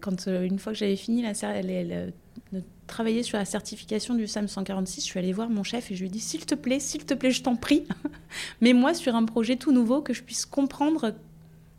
quand, 0.00 0.26
une 0.26 0.58
fois 0.58 0.72
que 0.72 0.78
j'avais 0.78 0.96
fini 0.96 1.20
la, 1.22 1.60
les- 1.60 1.84
le- 1.84 2.12
de 2.52 2.62
travailler 2.86 3.22
sur 3.22 3.36
la 3.36 3.44
certification 3.44 4.14
du 4.14 4.26
SAM 4.26 4.48
146, 4.48 5.02
je 5.02 5.06
suis 5.06 5.18
allée 5.18 5.34
voir 5.34 5.50
mon 5.50 5.62
chef 5.62 5.90
et 5.90 5.94
je 5.94 6.00
lui 6.00 6.06
ai 6.06 6.10
dit 6.10 6.20
S'il 6.20 6.46
te 6.46 6.54
plaît, 6.54 6.80
s'il 6.80 7.04
te 7.04 7.12
plaît, 7.12 7.32
je 7.32 7.42
t'en 7.42 7.54
prie, 7.56 7.84
mets-moi 8.62 8.94
sur 8.94 9.14
un 9.14 9.24
projet 9.26 9.56
tout 9.56 9.72
nouveau 9.72 10.00
que 10.00 10.14
je 10.14 10.22
puisse 10.22 10.46
comprendre 10.46 11.12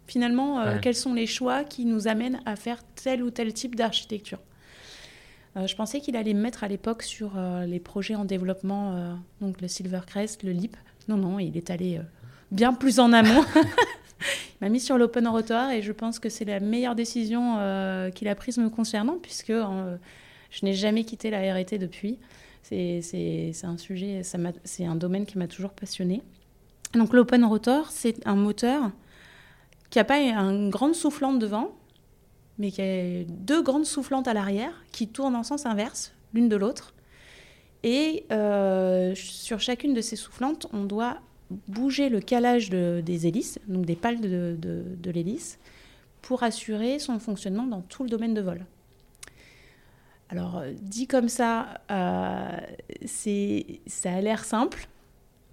finalement 0.07 0.59
euh, 0.59 0.75
Ouais. 0.75 0.79
quels 0.81 0.95
sont 0.95 1.13
les 1.13 1.27
choix 1.27 1.63
qui 1.63 1.85
nous 1.85 2.07
amènent 2.07 2.39
à 2.45 2.55
faire 2.55 2.81
tel 2.95 3.24
ou 3.24 3.31
tel 3.31 3.53
type 3.53 3.75
d'architecture. 3.75 4.39
Euh, 5.57 5.67
je 5.67 5.75
pensais 5.75 6.01
qu'il 6.01 6.15
allait 6.15 6.33
me 6.33 6.41
mettre 6.41 6.63
à 6.63 6.67
l'époque 6.67 7.03
sur 7.03 7.33
euh, 7.38 7.65
les 7.65 7.79
projets 7.79 8.15
en 8.15 8.25
développement, 8.25 9.17
donc 9.41 9.62
le 9.62 9.67
Silvercrest, 9.67 10.43
le 10.43 10.51
LEAP. 10.51 10.75
Non, 11.07 11.17
non, 11.17 11.39
il 11.39 11.55
est 11.57 11.69
allé 11.69 12.00
bien 12.51 12.74
plus 12.74 13.00
en 13.00 13.13
amont. 13.13 13.43
Il 14.62 14.63
m'a 14.63 14.69
mis 14.69 14.79
sur 14.79 14.97
l'open 14.97 15.27
rotor 15.27 15.69
et 15.71 15.81
je 15.81 15.91
pense 15.91 16.19
que 16.19 16.29
c'est 16.29 16.45
la 16.45 16.62
meilleure 16.62 16.95
décision 16.95 17.57
qu'il 18.15 18.29
a 18.29 18.35
prise 18.35 18.57
me 18.57 18.69
concernant 18.69 19.17
puisque 19.21 19.51
je 19.51 20.65
n'ai 20.65 20.74
jamais 20.74 21.03
quitté 21.03 21.29
la 21.29 21.53
RT 21.53 21.77
depuis. 21.77 22.17
C'est 22.63 23.51
un 23.63 23.77
sujet, 23.77 24.21
c'est 24.63 24.85
un 24.85 24.95
domaine 24.95 25.25
qui 25.25 25.38
m'a 25.38 25.47
toujours 25.47 25.71
passionné. 25.71 26.21
Donc 26.93 27.13
l'open 27.13 27.43
rotor, 27.43 27.91
c'est 27.91 28.25
un 28.25 28.35
moteur 28.35 28.89
qui 29.96 30.00
n'a 30.00 30.04
pas 30.04 30.20
une 30.20 30.70
grande 30.70 30.94
soufflante 30.94 31.40
devant, 31.40 31.72
mais 32.58 32.70
qui 32.70 32.82
a 32.82 33.24
deux 33.30 33.64
grandes 33.64 33.86
soufflantes 33.86 34.28
à 34.28 34.34
l'arrière 34.34 34.84
qui 34.92 35.08
tournent 35.08 35.38
en 35.38 35.44
sens 35.44 35.66
inverse, 35.66 36.14
l'une 36.34 36.50
de 36.50 36.58
l'autre. 36.58 36.94
Et 37.84 38.25
euh, 38.30 39.16
sur 39.16 39.62
chacune 39.62 39.94
de 39.94 40.02
ces 40.02 40.18
soufflantes, 40.18 40.68
on 40.74 40.84
doit 40.84 41.20
bouger 41.70 42.10
le 42.10 42.20
calage 42.20 42.70
de- 42.70 43.02
des 43.06 43.25
hélices, 43.25 43.58
donc 43.70 43.86
des 43.86 43.96
pales 43.96 44.20
de, 44.20 45.12
l'hélice, 45.12 45.60
pour 46.22 46.44
assurer 46.44 47.00
son 47.00 47.18
fonctionnement 47.18 47.66
dans 47.66 47.80
tout 47.80 48.04
le 48.04 48.10
domaine 48.10 48.34
de 48.34 48.42
vol. 48.42 48.66
Alors, 50.28 50.62
dit 50.74 51.08
comme 51.08 51.30
ça, 51.30 51.80
euh, 51.90 52.58
ça 53.06 54.12
a 54.14 54.20
l'air 54.20 54.44
simple, 54.44 54.90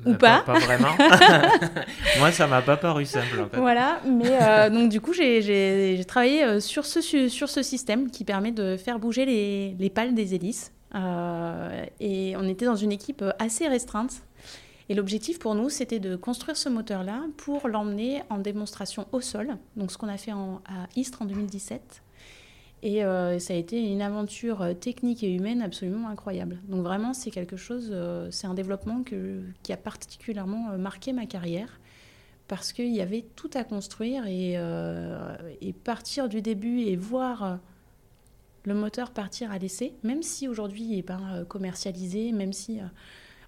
Ou 0.07 0.13
Bah, 0.13 0.43
pas. 0.47 0.53
Pas 0.55 0.59
vraiment. 0.61 0.89
Moi, 2.19 2.33
ça 2.33 2.47
m'a 2.47 2.63
pas 2.63 2.77
paru 2.77 3.05
simple 3.05 3.41
en 3.41 3.49
fait. 3.49 3.57
Voilà, 3.59 4.01
mais 4.07 4.31
euh, 4.41 4.71
donc 4.71 4.89
du 4.91 5.01
coup, 5.01 5.13
j'ai- 5.13 6.05
travaillé 6.07 6.45
euh, 6.45 6.61
sur 6.61 6.85
ce, 6.87 7.01
su- 7.01 7.31
sur 7.31 7.49
ce 7.49 7.63
système 7.63 8.11
qui 8.11 8.25
permet 8.25 8.53
de 8.53 8.77
faire 8.77 8.99
bouger 8.99 9.25
les, 9.25 9.77
les 9.79 9.91
pales 9.91 10.15
des 10.15 10.35
hélices. 10.35 10.73
Euh, 10.95 11.85
et 12.01 12.35
on 12.37 12.47
était 12.49 12.67
dans 12.67 12.77
une 12.77 12.93
équipe 12.93 13.25
assez 13.39 13.67
restreinte. 13.69 14.13
Et 14.89 14.95
l'objectif 14.95 15.39
pour 15.39 15.55
nous, 15.55 15.71
c'était 15.71 16.01
de 16.01 16.17
construire 16.17 16.57
ce 16.57 16.69
moteur-là 16.69 17.21
pour 17.39 17.69
l'emmener 17.69 18.23
en 18.29 18.39
démonstration 18.39 19.07
au 19.13 19.21
sol. 19.21 19.57
Donc 19.77 19.91
ce 19.93 19.97
qu'on 19.97 20.09
a 20.09 20.19
fait 20.19 20.33
en- 20.33 20.61
à 20.67 20.87
Istres 20.97 21.23
en 21.23 21.25
2017. 21.25 22.03
Et 22.83 23.05
euh, 23.05 23.39
ça 23.39 23.55
a 23.55 23.57
été 23.57 23.81
une 23.81 24.03
aventure 24.03 24.63
euh, 24.63 24.75
technique 24.75 25.23
et 25.23 25.33
humaine 25.33 25.63
absolument 25.63 26.09
incroyable. 26.09 26.59
Donc 26.69 26.83
vraiment, 26.83 27.15
c'est 27.15 27.31
quelque 27.31 27.57
chose, 27.57 27.91
euh, 27.93 28.29
c'est 28.33 28.49
un 28.49 28.55
développement 28.55 29.05
qui 29.63 29.73
a 29.73 29.77
particulièrement 29.77 30.77
marqué 30.79 31.13
ma 31.13 31.27
carrière 31.27 31.81
parce 32.49 32.73
qu'il 32.73 32.93
y 32.93 33.01
avait 33.01 33.25
tout 33.37 33.51
à 33.55 33.63
construire 33.63 34.27
et, 34.27 34.59
et 35.61 35.73
partir 35.73 36.29
du 36.29 36.43
début 36.43 36.81
et 36.81 36.97
voir 36.97 37.59
le 38.65 38.75
moteur 38.75 39.13
partir 39.13 39.51
à 39.51 39.59
l'essai, 39.59 39.95
même 40.03 40.23
si 40.23 40.49
aujourd'hui 40.49 40.83
il 40.83 40.97
n'est 40.97 41.03
pas 41.03 41.45
commercialisé, 41.49 42.31
même 42.33 42.53
si 42.53 42.81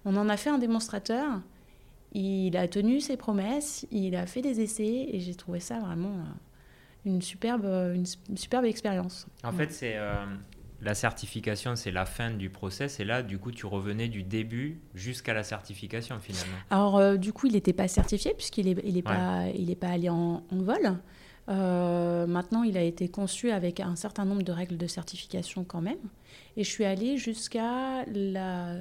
on 0.05 0.15
en 0.15 0.27
a 0.27 0.37
fait 0.37 0.49
un 0.49 0.57
démonstrateur, 0.57 1.39
il 2.13 2.57
a 2.57 2.67
tenu 2.67 2.99
ses 2.99 3.15
promesses, 3.15 3.85
il 3.91 4.15
a 4.15 4.25
fait 4.25 4.41
des 4.41 4.61
essais 4.61 5.09
et 5.11 5.19
j'ai 5.19 5.35
trouvé 5.35 5.59
ça 5.59 5.79
vraiment 5.79 6.15
une 7.05 7.21
superbe, 7.21 7.65
une, 7.65 8.05
une 8.29 8.37
superbe 8.37 8.65
expérience. 8.65 9.27
En 9.43 9.51
fait, 9.51 9.71
c'est 9.71 9.93
euh, 9.95 10.25
la 10.81 10.93
certification, 10.95 11.75
c'est 11.75 11.91
la 11.91 12.05
fin 12.05 12.31
du 12.31 12.49
process, 12.49 12.99
et 12.99 13.05
là, 13.05 13.21
du 13.23 13.37
coup, 13.37 13.51
tu 13.51 13.65
revenais 13.65 14.07
du 14.07 14.23
début 14.23 14.79
jusqu'à 14.93 15.33
la 15.33 15.43
certification 15.43 16.19
finalement. 16.19 16.57
Alors, 16.69 16.97
euh, 16.97 17.15
du 17.17 17.31
coup, 17.33 17.47
il 17.47 17.53
n'était 17.53 17.73
pas 17.73 17.87
certifié 17.87 18.33
puisqu'il 18.33 18.65
n'est 18.65 18.81
il 18.83 18.97
est 18.97 19.07
Ouais. 19.07 19.15
pas, 19.15 19.45
il 19.55 19.69
est 19.71 19.75
pas 19.75 19.89
allé 19.89 20.09
en, 20.09 20.43
en 20.51 20.57
vol. 20.57 20.97
Euh, 21.47 22.25
maintenant, 22.25 22.63
il 22.63 22.75
a 22.77 22.81
été 22.81 23.07
conçu 23.07 23.51
avec 23.51 23.79
un 23.79 23.95
certain 23.95 24.25
nombre 24.25 24.41
de 24.41 24.51
règles 24.51 24.77
de 24.77 24.87
certification 24.87 25.63
quand 25.63 25.81
même. 25.81 25.99
Et 26.57 26.63
je 26.63 26.69
suis 26.69 26.85
allée 26.85 27.17
jusqu'à 27.17 28.03
la, 28.07 28.77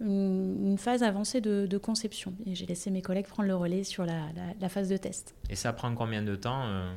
une, 0.00 0.58
une 0.72 0.78
phase 0.78 1.02
avancée 1.02 1.40
de, 1.40 1.66
de 1.66 1.78
conception. 1.78 2.34
Et 2.46 2.54
j'ai 2.54 2.66
laissé 2.66 2.90
mes 2.90 3.00
collègues 3.00 3.26
prendre 3.26 3.48
le 3.48 3.56
relais 3.56 3.84
sur 3.84 4.04
la, 4.04 4.18
la- 4.36 4.52
la 4.60 4.68
phase 4.68 4.88
de 4.90 4.96
test. 4.98 5.34
Et 5.48 5.56
ça 5.56 5.72
prend 5.72 5.94
combien 5.94 6.22
de 6.22 6.36
temps 6.36 6.62
euh? 6.66 6.92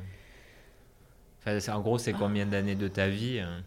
Enfin, 1.46 1.74
en 1.74 1.80
gros, 1.80 1.98
c'est 1.98 2.12
combien 2.12 2.46
d'années 2.46 2.74
de 2.76 2.88
ta 2.88 3.08
vie 3.08 3.38
euh 3.40 3.60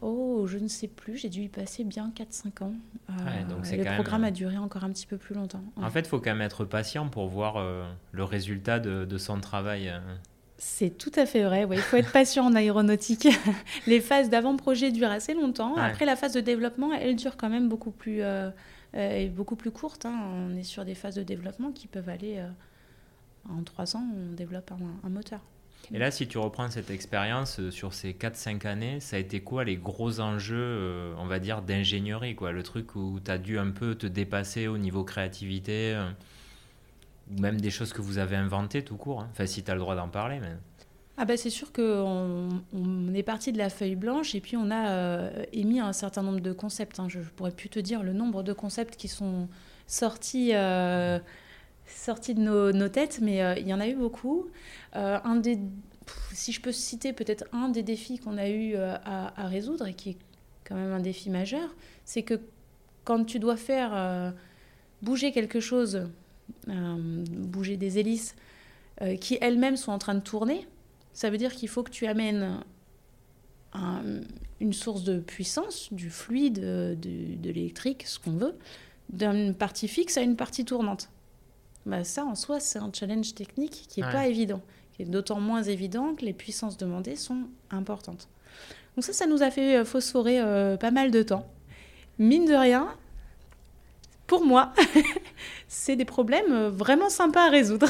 Oh, 0.00 0.46
je 0.46 0.58
ne 0.58 0.68
sais 0.68 0.86
plus, 0.86 1.16
j'ai 1.16 1.28
dû 1.28 1.42
y 1.42 1.48
passer 1.48 1.82
bien 1.82 2.12
4-5 2.16 2.62
ans. 2.62 2.72
Euh, 3.10 3.12
Ouais, 3.24 3.42
donc 3.44 3.68
le 3.68 3.84
quand 3.84 3.94
programme 3.94 4.22
euh, 4.24 4.28
a 4.28 4.30
duré 4.30 4.56
encore 4.56 4.84
un 4.84 4.90
petit 4.90 5.06
peu 5.06 5.16
plus 5.16 5.34
longtemps. 5.34 5.62
Ouais. 5.76 5.84
En 5.84 5.90
fait, 5.90 6.00
il 6.00 6.06
faut 6.08 6.20
quand 6.20 6.30
même 6.30 6.40
être 6.40 6.64
patient 6.64 7.08
pour 7.08 7.26
voir 7.26 7.56
euh, 7.56 7.84
le 8.12 8.22
résultat 8.22 8.78
de, 8.78 9.04
de 9.04 9.18
son 9.18 9.40
travail. 9.40 9.88
euh. 9.88 9.98
C'est 10.56 10.96
tout 10.96 11.10
à 11.16 11.26
fait 11.26 11.42
vrai. 11.42 11.64
ouais. 11.64 11.76
Il 11.76 11.82
faut 11.82 11.96
être 11.96 12.12
patient 12.12 12.44
en 12.46 12.54
aéronautique. 12.54 13.26
Les 13.88 14.00
phases 14.00 14.30
d'avant-projet 14.30 14.92
durent 14.92 15.10
assez 15.10 15.34
longtemps. 15.34 15.74
Ouais. 15.74 15.82
Après, 15.82 16.04
la 16.04 16.14
phase 16.14 16.32
de 16.32 16.40
développement, 16.40 16.92
elle 16.92 17.16
dure 17.16 17.36
quand 17.36 17.48
même 17.50 17.68
beaucoup 17.68 17.90
plus, 17.90 18.22
euh, 18.22 18.50
euh, 18.94 19.28
beaucoup 19.30 19.56
plus 19.56 19.72
courte. 19.72 20.06
hein. 20.06 20.16
On 20.32 20.56
est 20.56 20.62
sur 20.62 20.84
des 20.84 20.94
phases 20.94 21.16
de 21.16 21.24
développement 21.24 21.72
qui 21.72 21.88
peuvent 21.88 22.08
aller 22.08 22.36
euh, 22.38 22.48
en 23.50 23.64
trois 23.64 23.96
ans. 23.96 24.04
On 24.16 24.34
développe 24.34 24.70
un, 24.70 25.06
un 25.06 25.10
moteur. 25.10 25.40
Et 25.92 25.98
là, 25.98 26.10
si 26.10 26.28
tu 26.28 26.36
reprends 26.38 26.68
cette 26.70 26.90
expérience 26.90 27.60
euh, 27.60 27.70
sur 27.70 27.94
ces 27.94 28.12
4-5 28.12 28.66
années, 28.66 29.00
ça 29.00 29.16
a 29.16 29.18
été 29.18 29.40
quoi 29.40 29.64
les 29.64 29.76
gros 29.76 30.20
enjeux, 30.20 30.56
euh, 30.58 31.14
on 31.18 31.26
va 31.26 31.38
dire, 31.38 31.62
d'ingénierie 31.62 32.34
quoi? 32.34 32.52
Le 32.52 32.62
truc 32.62 32.94
où 32.94 33.20
tu 33.24 33.30
as 33.30 33.38
dû 33.38 33.58
un 33.58 33.70
peu 33.70 33.94
te 33.94 34.06
dépasser 34.06 34.66
au 34.66 34.76
niveau 34.76 35.02
créativité 35.02 35.94
euh, 35.94 36.10
ou 37.30 37.40
même 37.40 37.60
des 37.60 37.70
choses 37.70 37.92
que 37.94 38.02
vous 38.02 38.18
avez 38.18 38.36
inventées 38.36 38.84
tout 38.84 38.96
court. 38.96 39.20
hein? 39.22 39.28
Enfin, 39.32 39.46
si 39.46 39.62
tu 39.62 39.70
as 39.70 39.74
le 39.74 39.80
droit 39.80 39.96
d'en 39.96 40.08
parler. 40.08 40.40
Mais... 40.40 40.52
Ah 41.16 41.24
bah 41.24 41.36
c'est 41.36 41.50
sûr 41.50 41.72
qu'on 41.72 42.48
on 42.72 43.14
est 43.14 43.22
parti 43.24 43.50
de 43.52 43.58
la 43.58 43.70
feuille 43.70 43.96
blanche 43.96 44.34
et 44.34 44.40
puis 44.40 44.56
on 44.56 44.70
a 44.70 44.90
euh, 44.90 45.44
émis 45.52 45.80
un 45.80 45.92
certain 45.92 46.22
nombre 46.22 46.40
de 46.40 46.52
concepts. 46.52 47.00
hein. 47.00 47.06
Je, 47.08 47.22
je 47.22 47.30
pourrais 47.30 47.50
plus 47.50 47.70
te 47.70 47.78
dire 47.80 48.02
le 48.02 48.12
nombre 48.12 48.42
de 48.42 48.52
concepts 48.52 48.94
qui 48.96 49.08
sont 49.08 49.48
sortis, 49.86 50.50
euh, 50.54 51.18
sortis 51.88 52.34
de 52.34 52.40
nos, 52.40 52.72
nos 52.72 52.88
têtes, 52.88 53.18
mais 53.22 53.42
euh, 53.42 53.54
il 53.58 53.66
y 53.68 53.74
en 53.74 53.80
a 53.80 53.88
eu 53.88 53.94
beaucoup. 53.94 54.46
Euh, 54.96 55.18
un 55.24 55.36
des, 55.36 55.58
si 56.32 56.52
je 56.52 56.60
peux 56.60 56.72
citer 56.72 57.12
peut-être 57.12 57.44
un 57.52 57.68
des 57.68 57.82
défis 57.82 58.18
qu'on 58.18 58.38
a 58.38 58.48
eu 58.48 58.74
euh, 58.74 58.96
à, 59.04 59.46
résoudre 59.46 59.86
et 59.86 59.94
qui 59.94 60.10
est 60.10 60.16
quand 60.64 60.74
même 60.74 60.92
un 60.92 61.00
défi 61.00 61.30
majeur, 61.30 61.74
c'est 62.04 62.22
que 62.22 62.40
quand 63.04 63.24
tu 63.24 63.38
dois 63.38 63.56
faire 63.56 64.34
bouger 65.00 65.32
quelque 65.32 65.60
chose, 65.60 66.08
bouger 66.66 67.78
des 67.78 67.98
hélices 67.98 68.36
qui 69.18 69.38
elles-mêmes 69.40 69.78
sont 69.78 69.92
en 69.92 69.98
train 69.98 70.14
de 70.14 70.20
tourner, 70.20 70.66
ça 71.14 71.30
veut 71.30 71.38
dire 71.38 71.54
qu'il 71.54 71.70
faut 71.70 71.82
que 71.82 71.90
tu 71.90 72.06
amènes 72.06 72.60
un- 73.72 74.02
une 74.60 74.74
source 74.74 75.04
de 75.04 75.20
puissance, 75.20 75.90
du 75.90 76.10
fluide, 76.10 76.60
du- 77.00 77.36
de 77.36 77.50
l'électrique, 77.50 78.04
ce 78.06 78.18
qu'on 78.18 78.32
veut, 78.32 78.54
d'une 79.10 79.54
partie 79.54 79.88
fixe 79.88 80.18
à 80.18 80.20
une 80.20 80.36
partie 80.36 80.66
tournante. 80.66 81.08
Bah, 81.88 82.04
ça 82.04 82.24
en 82.24 82.34
soi, 82.34 82.60
c'est 82.60 82.78
un 82.78 82.90
challenge 82.92 83.34
technique 83.34 83.86
qui 83.88 84.02
n'est 84.02 84.10
pas 84.10 84.28
évident, 84.28 84.60
qui 84.92 85.02
est 85.02 85.06
d'autant 85.06 85.40
moins 85.40 85.62
évident 85.62 86.14
que 86.14 86.24
les 86.24 86.34
puissances 86.34 86.76
demandées 86.76 87.16
sont 87.16 87.48
importantes. 87.70 88.28
Donc 88.94 89.04
ça, 89.04 89.14
ça 89.14 89.26
nous 89.26 89.42
a 89.42 89.50
fait 89.50 89.78
euh, 89.78 89.84
phosphorer 89.84 90.38
euh, 90.38 90.76
pas 90.76 90.90
mal 90.90 91.10
de 91.10 91.22
temps. 91.22 91.50
Mine 92.18 92.44
de 92.44 92.54
rien, 92.54 92.88
pour 94.26 94.44
moi, 94.44 94.74
c'est 95.68 95.96
des 95.96 96.04
problèmes 96.04 96.52
euh, 96.52 96.68
vraiment 96.68 97.08
sympas 97.08 97.46
à 97.46 97.48
résoudre. 97.50 97.88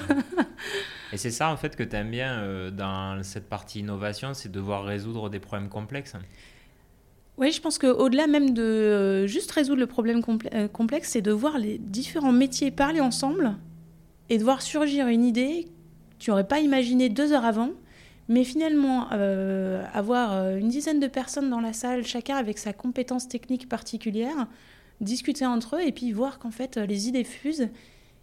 Et 1.13 1.17
c'est 1.17 1.33
ça 1.33 1.51
en 1.51 1.57
fait 1.57 1.75
que 1.75 1.83
tu 1.83 1.97
aimes 1.97 2.11
bien 2.11 2.71
dans 2.71 3.21
cette 3.25 3.49
partie 3.49 3.81
innovation, 3.81 4.35
c'est 4.35 4.53
devoir 4.53 4.85
résoudre 4.85 5.31
des 5.31 5.41
problèmes 5.41 5.71
complexes. 5.71 6.13
Oui, 7.39 7.51
je 7.51 7.61
pense 7.63 7.79
qu'au-delà 7.79 8.27
même 8.27 8.53
de 8.53 9.27
juste 9.27 9.51
résoudre 9.53 9.81
le 9.81 9.87
problème 9.87 10.23
complexe, 10.23 11.09
c'est 11.13 11.23
de 11.23 11.33
voir 11.33 11.59
les 11.59 11.79
différents 11.79 12.33
métiers 12.33 12.71
parler 12.71 13.01
ensemble 13.01 13.57
et 14.31 14.39
de 14.39 14.45
voir 14.45 14.63
surgir 14.63 15.07
une 15.09 15.25
idée 15.25 15.65
que 16.19 16.25
tu 16.25 16.31
n'aurais 16.31 16.47
pas 16.47 16.61
imaginée 16.61 17.09
deux 17.09 17.33
heures 17.33 17.45
avant 17.45 17.71
mais 18.29 18.45
finalement, 18.45 19.09
euh, 19.13 19.85
avoir 19.95 20.35
euh, 20.35 20.57
une 20.57 20.69
dizaine 20.69 21.01
de 21.01 21.07
personnes 21.07 21.49
dans 21.49 21.61
la 21.61 21.73
salle, 21.73 22.05
chacun 22.05 22.37
avec 22.37 22.59
sa 22.59 22.75
compétence 22.75 23.27
technique 23.27 23.69
particulière, 23.69 24.47
discuter 25.01 25.47
entre 25.47 25.77
eux 25.77 25.87
et 25.87 25.93
puis 25.93 26.13
voir 26.13 26.39
qu'en 26.39 26.51
fait 26.51 26.77
les 26.77 27.09
idées 27.09 27.25
fusent 27.25 27.69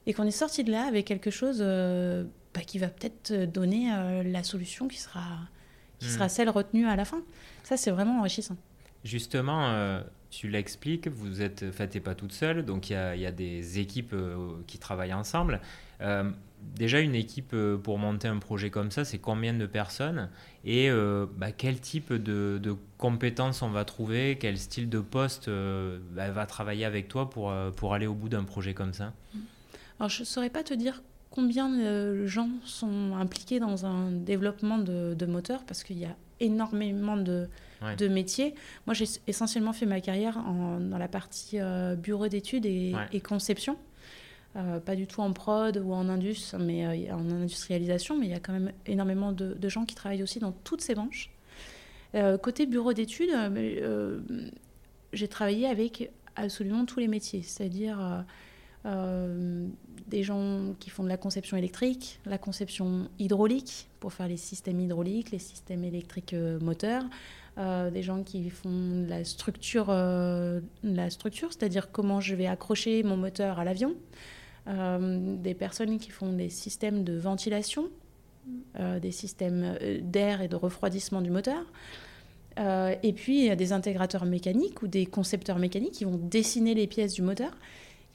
et 0.05 0.13
qu'on 0.13 0.25
est 0.25 0.31
sorti 0.31 0.63
de 0.63 0.71
là 0.71 0.85
avec 0.85 1.05
quelque 1.05 1.31
chose 1.31 1.57
euh, 1.61 2.23
bah, 2.53 2.61
qui 2.61 2.77
va 2.77 2.87
peut-être 2.87 3.33
donner 3.51 3.89
la 4.23 4.43
solution 4.43 4.87
qui 4.87 4.99
sera, 4.99 5.23
qui 5.99 6.07
sera 6.07 6.27
hmm. 6.27 6.29
celle 6.29 6.49
retenue 6.49 6.87
à 6.87 6.95
la 6.95 7.05
fin. 7.05 7.21
Ça, 7.63 7.75
c'est 7.75 7.89
vraiment 7.89 8.19
enrichissant. 8.19 8.57
Justement, 9.03 10.01
tu 10.29 10.49
l'expliques, 10.49 11.07
vous 11.07 11.41
êtes, 11.41 11.71
faites 11.71 12.01
pas 12.03 12.15
toute 12.15 12.33
seule, 12.33 12.65
donc 12.65 12.89
il 12.89 12.93
y, 12.93 13.19
y 13.19 13.25
a, 13.25 13.31
des 13.31 13.79
équipes 13.79 14.15
qui 14.67 14.79
travaillent 14.79 15.13
ensemble. 15.13 15.61
Déjà 16.73 16.99
une 16.99 17.15
équipe 17.15 17.51
euh, 17.53 17.77
pour 17.77 17.97
monter 17.97 18.27
un 18.27 18.39
projet 18.39 18.69
comme 18.69 18.91
ça, 18.91 19.05
c'est 19.05 19.17
combien 19.17 19.53
de 19.53 19.65
personnes 19.65 20.29
et 20.65 20.89
euh, 20.89 21.25
bah, 21.37 21.51
quel 21.51 21.79
type 21.79 22.11
de, 22.11 22.75
compétences 22.97 23.61
on 23.61 23.69
va 23.69 23.85
trouver, 23.85 24.37
quel 24.39 24.57
style 24.57 24.89
de 24.89 24.99
poste 24.99 25.47
euh, 25.47 25.99
bah, 26.11 26.31
va 26.31 26.45
travailler 26.45 26.83
avec 26.83 27.07
toi 27.07 27.29
pour, 27.29 27.53
pour 27.77 27.93
aller 27.93 28.07
au 28.07 28.13
bout 28.13 28.29
d'un 28.29 28.43
projet 28.43 28.73
comme 28.73 28.93
ça? 28.93 29.13
Alors 29.99 30.09
je 30.09 30.21
ne 30.21 30.25
saurais 30.25 30.49
pas 30.49 30.63
te 30.63 30.73
dire 30.73 31.01
combien 31.29 31.69
de 31.69 32.25
gens 32.25 32.49
sont 32.65 33.15
impliqués 33.15 33.59
dans 33.59 33.85
un 33.85 34.11
développement 34.11 34.77
de, 34.77 35.13
de 35.13 35.25
moteurs 35.25 35.63
parce 35.63 35.83
qu'il 35.83 35.97
y 35.99 36.05
a 36.05 36.15
énormément 36.41 37.15
de, 37.15 37.47
de 37.97 38.07
métiers. 38.07 38.55
Moi 38.85 38.93
j'ai 38.93 39.05
essentiellement 39.27 39.73
fait 39.73 39.85
ma 39.85 40.01
carrière 40.01 40.37
dans 40.37 40.97
la 40.97 41.07
partie 41.07 41.57
bureau 41.97 42.27
d'études 42.27 42.65
et, 42.65 42.93
et 43.11 43.21
conception. 43.21 43.77
Euh, 44.57 44.79
pas 44.79 44.95
du 44.95 45.05
tout 45.05 45.19
en 45.19 45.33
prod 45.33 45.75
ou 45.83 45.91
en 45.91 46.07
indus, 46.07 46.55
mais 46.57 46.85
euh, 46.85 47.13
en 47.13 47.29
industrialisation, 47.29 48.17
mais 48.17 48.27
il 48.27 48.31
y 48.31 48.35
a 48.35 48.39
quand 48.39 48.53
même 48.53 48.71
énormément 48.85 49.33
de, 49.33 49.69
gens 49.69 49.85
qui 49.85 49.95
travaillent 49.95 50.23
aussi 50.23 50.39
dans 50.39 50.53
toutes 50.53 50.81
ces 50.81 50.95
branches. 50.95 51.29
Euh, 52.13 52.37
côté 52.37 52.65
bureau 52.65 52.93
d'études, 52.93 53.31
j'ai 55.11 55.27
travaillé 55.27 55.67
avec 55.67 56.09
absolument 56.37 56.85
tous 56.85 56.99
les 56.99 57.09
métiers, 57.09 57.41
c'est-à-dire 57.41 58.25
des 58.85 60.23
gens 60.23 60.75
qui 60.79 60.89
font 60.89 61.03
de 61.03 61.09
la 61.09 61.17
conception 61.17 61.57
électrique, 61.57 62.19
la 62.25 62.37
conception 62.37 63.09
hydraulique 63.19 63.89
pour 63.99 64.13
faire 64.13 64.27
les 64.27 64.37
systèmes 64.37 64.79
hydrauliques, 64.79 65.31
les 65.31 65.39
systèmes 65.39 65.83
électriques 65.83 66.35
moteurs, 66.61 67.03
des 67.57 68.01
gens 68.01 68.23
qui 68.23 68.49
font 68.49 69.05
la 69.07 69.23
structure, 69.23 69.87
la 69.87 71.09
structure 71.09 71.53
c'est-à-dire 71.53 71.91
comment 71.91 72.19
je 72.19 72.35
vais 72.35 72.47
accrocher 72.47 73.01
mon 73.03 73.17
moteur 73.17 73.59
à 73.59 73.63
l'avion, 73.63 73.95
euh, 74.67 75.35
des 75.37 75.53
personnes 75.53 75.99
qui 75.99 76.09
font 76.09 76.33
des 76.33 76.49
systèmes 76.49 77.03
de 77.03 77.15
ventilation, 77.15 77.87
euh, 78.79 78.99
des 78.99 79.11
systèmes 79.11 79.77
euh, 79.79 79.99
d'air 80.01 80.41
et 80.41 80.47
de 80.47 80.55
refroidissement 80.55 81.21
du 81.21 81.29
moteur. 81.29 81.71
et 82.57 83.13
puis, 83.13 83.39
il 83.39 83.45
y 83.45 83.51
a 83.51 83.55
des 83.55 83.73
intégrateurs 83.73 84.25
mécaniques 84.25 84.81
ou 84.81 84.87
des 84.87 85.05
concepteurs 85.05 85.59
mécaniques 85.59 85.91
qui 85.91 86.05
vont 86.05 86.17
dessiner 86.17 86.73
les 86.73 86.87
pièces 86.87 87.13
du 87.13 87.21
moteur. 87.21 87.51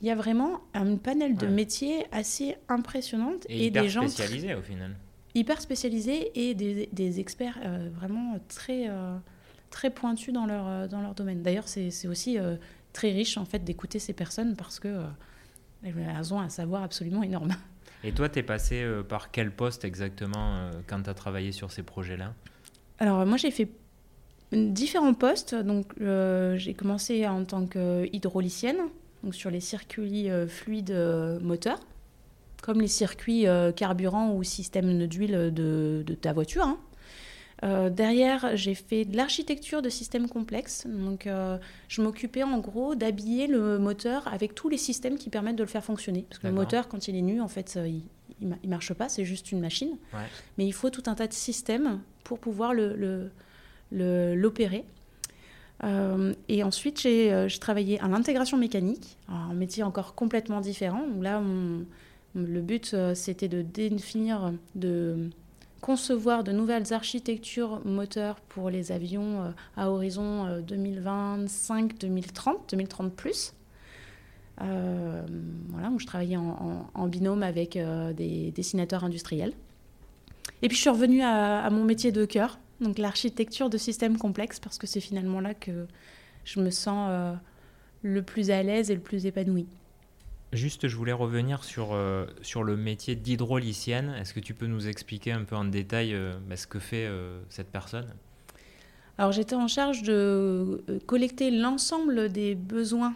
Il 0.01 0.09
y 0.09 0.11
a 0.11 0.17
vraiment 0.17 0.61
un 0.73 0.97
panel 0.97 1.37
de 1.37 1.47
métiers 1.47 2.07
assez 2.11 2.57
impressionnante. 2.69 3.47
Et, 3.49 3.67
et 3.67 3.71
des 3.71 3.89
gens 3.89 4.09
spécialisés 4.09 4.55
au 4.55 4.63
final. 4.63 4.97
Hyper 5.35 5.61
spécialisés 5.61 6.31
et 6.35 6.55
des, 6.55 6.89
des 6.93 7.21
experts 7.21 7.59
vraiment 7.95 8.39
très, 8.49 8.89
très 9.71 9.91
pointus 9.91 10.35
dans 10.35 10.47
leur, 10.47 10.89
dans 10.89 11.01
leur 11.01 11.15
domaine. 11.15 11.43
D'ailleurs, 11.43 11.69
c'est 11.69 12.09
aussi 12.09 12.37
très 12.93 13.13
riche 13.13 13.37
en 13.39 13.45
fait 13.45 13.63
d'écouter 13.63 14.01
ces 14.01 14.13
personnes 14.13 14.57
parce 14.57 14.81
que 14.81 15.05
elles 15.85 16.35
ont 16.35 16.41
un 16.41 16.49
savoir 16.49 16.83
absolument 16.83 17.23
énorme. 17.23 17.51
Et 18.03 18.13
toi, 18.13 18.29
tu 18.29 18.39
es 18.39 18.43
passé 18.43 18.83
euh, 18.83 19.03
par 19.03 19.31
quel 19.31 19.51
poste 19.51 19.85
exactement 19.85 20.55
euh, 20.57 20.71
quand 20.87 21.03
tu 21.03 21.11
as 21.11 21.15
travaillé 21.15 21.53
sur 21.53 21.71
ces 21.71 21.83
projets-là? 21.83 22.33
Alors, 22.99 23.27
moi, 23.27 23.37
j'ai 23.37 23.51
fait 23.51 23.69
différents 24.53 25.15
postes. 25.15 25.55
Donc, 25.55 25.93
euh, 26.01 26.57
j'ai 26.57 26.75
commencé 26.75 27.27
en 27.27 27.45
tant 27.45 27.67
qu'hydraulicienne, 27.67 28.79
donc 29.23 29.35
sur 29.35 29.51
les 29.51 29.61
circuits 29.61 30.29
fluides 30.49 30.97
moteurs, 31.43 31.81
comme 32.63 32.81
les 32.81 32.89
circuits 32.89 33.47
carburant 33.77 34.33
ou 34.35 34.43
système 34.43 35.07
d'huile 35.07 35.51
de, 35.53 36.03
de, 36.07 36.15
ta 36.15 36.33
voiture. 36.33 36.65
Hein. 36.65 36.79
Euh, 37.63 37.91
derrière, 37.91 38.57
j'ai 38.57 38.75
fait 38.75 39.05
de 39.05 39.17
l'architecture 39.17 39.83
de 39.83 39.89
systèmes 39.89 40.29
complexes. 40.29 40.87
Donc, 40.87 41.27
euh, 41.27 41.59
je 41.89 42.01
m'occupais 42.03 42.43
en 42.43 42.59
gros 42.59 42.95
d'habiller 42.95 43.47
le 43.47 43.79
moteur 43.79 44.27
avec 44.29 44.55
tous 44.55 44.69
les 44.69 44.79
systèmes 44.79 45.19
qui 45.19 45.31
permettent 45.31 45.57
de 45.57 45.63
le 45.63 45.69
faire 45.69 45.85
fonctionner. 45.85 46.25
Parce 46.29 46.39
que 46.39 46.47
le 46.47 46.53
moteur, 46.55 46.89
quand 46.89 47.09
il 47.09 47.17
est 47.17 47.23
nu, 47.23 47.41
en 47.41 47.49
fait, 47.49 47.75
euh, 47.77 47.87
il, 47.87 48.49
ne 48.49 48.69
marche 48.69 48.95
pas, 48.95 49.09
c'est 49.09 49.25
juste 49.25 49.53
une 49.53 49.61
machine. 49.61 49.97
Mais 50.57 50.67
il 50.67 50.73
faut 50.73 50.91
tout 50.91 51.03
un 51.07 51.15
tas 51.15 51.27
de 51.27 51.35
systèmes 51.35 52.01
pour 52.25 52.39
pouvoir 52.39 52.73
l'opérer. 53.93 54.85
Le, 55.83 56.35
et 56.49 56.63
ensuite, 56.63 57.01
j'ai 57.01 57.47
travaillé 57.61 58.01
à 58.01 58.09
l'intégration 58.09 58.57
mécanique, 58.57 59.19
un 59.29 59.53
métier 59.53 59.83
encore 59.83 60.15
complètement 60.15 60.61
différent. 60.61 61.05
là, 61.21 61.43
le 62.35 62.61
but, 62.61 62.95
c'était 63.15 63.49
de 63.49 63.63
définir, 63.63 64.53
de 64.75 65.31
concevoir 65.81 66.45
de 66.45 66.53
nouvelles 66.53 66.93
architectures 66.93 67.81
moteurs 67.85 68.37
pour 68.41 68.71
les 68.71 68.93
avions 68.93 69.43
euh, 69.43 69.51
à 69.77 69.91
horizon 69.91 70.61
2025, 70.61 71.99
2030, 71.99 72.71
2030 72.71 73.15
plus. 73.15 73.55
Euh, 74.61 75.23
voilà, 75.71 75.89
où 75.89 75.99
je 75.99 76.07
travaillais 76.07 76.37
en, 76.37 77.09
binôme 77.09 77.43
avec 77.43 77.77
euh, 77.77 78.13
des 78.13 78.51
dessinateurs 78.51 79.05
industriels. 79.05 79.55
Et 80.61 80.69
puis 80.69 80.77
je 80.77 80.83
suis 80.83 80.91
revenue 80.91 81.23
à, 81.23 81.63
à 81.65 81.71
mon 81.71 81.85
métier 81.85 82.13
de 82.13 82.27
cœur, 82.27 82.59
donc 82.83 82.99
l'architecture 82.99 83.71
de 83.71 83.79
systèmes 83.79 84.19
complexes, 84.19 84.61
parce 84.61 84.77
que 84.77 84.87
c'est 84.87 85.01
finalement 85.01 85.41
là 85.41 85.55
que 85.55 85.87
je 86.45 86.61
me 86.61 86.71
sens 86.71 87.37
le 88.03 88.23
plus 88.23 88.51
à 88.51 88.63
l'aise 88.63 88.91
et 88.91 88.95
le 88.95 89.01
plus 89.01 89.25
épanouie. 89.25 89.67
Juste, 90.53 90.89
je 90.89 90.97
voulais 90.97 91.13
revenir 91.13 91.63
sur, 91.63 91.91
euh, 91.93 92.27
sur 92.43 92.65
le 92.65 92.77
métier 92.77 93.15
d'hydraulicienne. 93.15 94.13
Est-ce 94.21 94.35
que 94.35 94.41
tu 94.41 94.53
peux 94.53 94.67
nous 94.67 94.89
expliquer 94.89 95.31
un 95.31 95.45
peu 95.45 95.55
en 95.55 95.65
détail 95.65 96.13
euh, 96.13 96.35
bah, 96.49 96.57
ce 96.57 96.67
que 96.67 96.81
fait 96.81 97.07
euh, 97.07 97.41
cette 97.49 97.71
personne? 97.71 98.07
Alors, 99.17 99.31
j'étais 99.31 99.55
en 99.55 99.69
charge 99.69 100.03
de 100.03 100.83
collecter 101.07 101.51
l'ensemble 101.51 102.31
des 102.31 102.55
besoins 102.55 103.15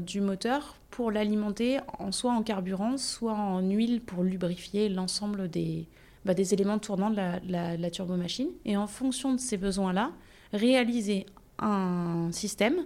du 0.00 0.20
moteur 0.20 0.76
pour 0.90 1.10
l'alimenter 1.10 1.78
en, 1.98 2.12
soit 2.12 2.32
en 2.32 2.42
carburant, 2.42 2.98
soit 2.98 3.32
en 3.32 3.60
huile 3.60 4.02
pour 4.02 4.22
lubrifier 4.22 4.90
l'ensemble 4.90 5.48
des, 5.48 5.86
bah, 6.26 6.34
des 6.34 6.52
éléments 6.52 6.78
tournants 6.78 7.10
de 7.10 7.16
la 7.16 7.90
turbomachine. 7.90 8.48
Et 8.66 8.76
en 8.76 8.86
fonction 8.86 9.32
de 9.32 9.40
ces 9.40 9.56
besoins-là, 9.56 10.12
réaliser 10.52 11.24
un 11.58 12.28
système 12.30 12.84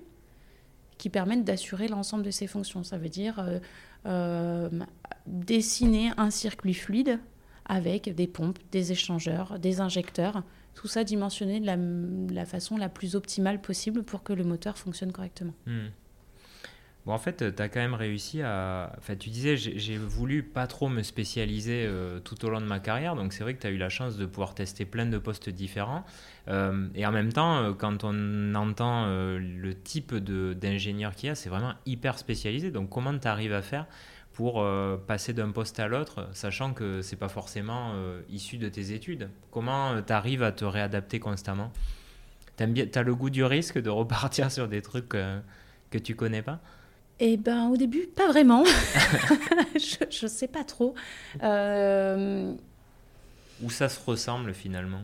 qui 1.03 1.11
permettent 1.11 1.43
d'assurer 1.43 1.89
l'ensemble 1.89 2.23
de 2.23 2.31
ces 2.31 2.47
fonctions. 2.47 2.85
Ça 2.85 2.97
veut 2.97 3.09
dire 3.09 3.41
euh, 3.41 3.59
euh, 4.07 4.71
dessiner 5.27 6.13
un 6.17 6.31
circuit 6.31 6.75
fluide 6.75 7.19
avec 7.65 8.15
des 8.15 8.29
pompes, 8.29 8.61
des 8.71 8.93
échangeurs, 8.93 9.59
des 9.59 9.81
injecteurs, 9.81 10.45
tout 10.75 10.87
ça 10.87 11.03
dimensionné 11.03 11.59
de 11.59 12.33
la, 12.33 12.47
façon 12.47 12.77
la 12.77 12.89
plus 12.89 13.17
optimale 13.17 13.61
possible 13.61 14.05
pour 14.05 14.23
que 14.23 14.33
le 14.33 14.45
moteur 14.45 14.79
fonctionne 14.79 15.11
correctement. 15.11 15.55
Hmm. 15.67 15.89
Bon, 17.05 17.13
en 17.13 17.19
fait, 17.19 17.53
tu 17.57 17.63
as 17.63 17.69
quand 17.69 17.81
même 17.81 17.95
réussi 17.95 18.43
à. 18.43 18.93
Enfin, 18.97 19.17
tu 19.17 19.29
disais, 19.31 19.57
j'ai 19.57 19.97
voulu 19.97 20.45
pas 20.45 20.69
trop 20.69 20.89
me 20.89 21.03
spécialiser 21.03 21.85
euh, 21.85 22.21
tout 22.21 22.45
au 22.45 22.49
long 22.49 22.61
de 22.61 22.67
ma 22.67 22.79
carrière, 22.79 23.17
donc 23.17 23.33
c'est 23.33 23.43
vrai 23.43 23.55
que 23.55 23.61
tu 23.61 23.67
as 23.67 23.71
eu 23.71 23.77
la 23.77 23.89
chance 23.89 24.17
de 24.17 24.25
pouvoir 24.25 24.55
tester 24.55 24.85
plein 24.85 25.07
de 25.07 25.19
postes 25.19 25.51
différents. 25.51 26.05
Euh, 26.47 26.87
et 26.95 27.05
en 27.05 27.11
même 27.11 27.33
temps, 27.33 27.57
euh, 27.57 27.73
quand 27.73 28.05
on 28.05 28.55
entend 28.55 29.07
le 29.07 29.75
type 29.75 30.15
d'ingénieur 30.15 31.17
qu'il 31.17 31.29
y 31.29 31.33
a, 31.33 31.35
c'est 31.35 31.49
vraiment 31.49 31.75
hyper 31.87 32.19
spécialisé. 32.19 32.71
Donc, 32.71 32.89
comment 32.89 33.19
tu 33.19 33.27
arrives 33.27 33.53
à 33.53 33.63
faire 33.63 33.87
pour 34.33 34.65
passer 35.07 35.35
d'un 35.35 35.51
poste 35.51 35.79
à 35.81 35.89
l'autre, 35.89 36.29
sachant 36.33 36.73
que 36.73 37.03
c'est 37.03 37.17
pas 37.17 37.29
forcément 37.29 37.95
issu 38.31 38.57
de 38.59 38.69
tes 38.69 38.93
études? 38.93 39.29
Comment 39.51 40.01
tu 40.03 40.13
arrives 40.13 40.43
à 40.43 40.53
te 40.53 40.65
réadapter 40.65 41.21
constamment? 41.21 41.73
Tu 42.57 42.65
as 42.95 43.03
le 43.03 43.15
goût 43.15 43.29
du 43.29 43.45
risque 43.45 43.79
de 43.79 43.91
repartir 43.91 44.51
sur 44.53 44.69
des 44.69 44.83
trucs 44.83 45.09
que 45.09 45.99
tu 45.99 46.15
connais 46.15 46.43
pas? 46.43 46.61
Eh 47.21 47.37
ben, 47.37 47.69
au 47.69 47.77
début, 47.77 48.07
pas 48.07 48.27
vraiment. 48.29 48.65
je 49.75 50.25
ne 50.25 50.29
sais 50.29 50.49
pas 50.49 50.65
trop. 50.65 50.95
Euh... 51.43 52.53
Où 53.63 53.71
ça 53.71 53.89
se 53.89 54.01
ressemble 54.05 54.55
finalement? 54.55 55.03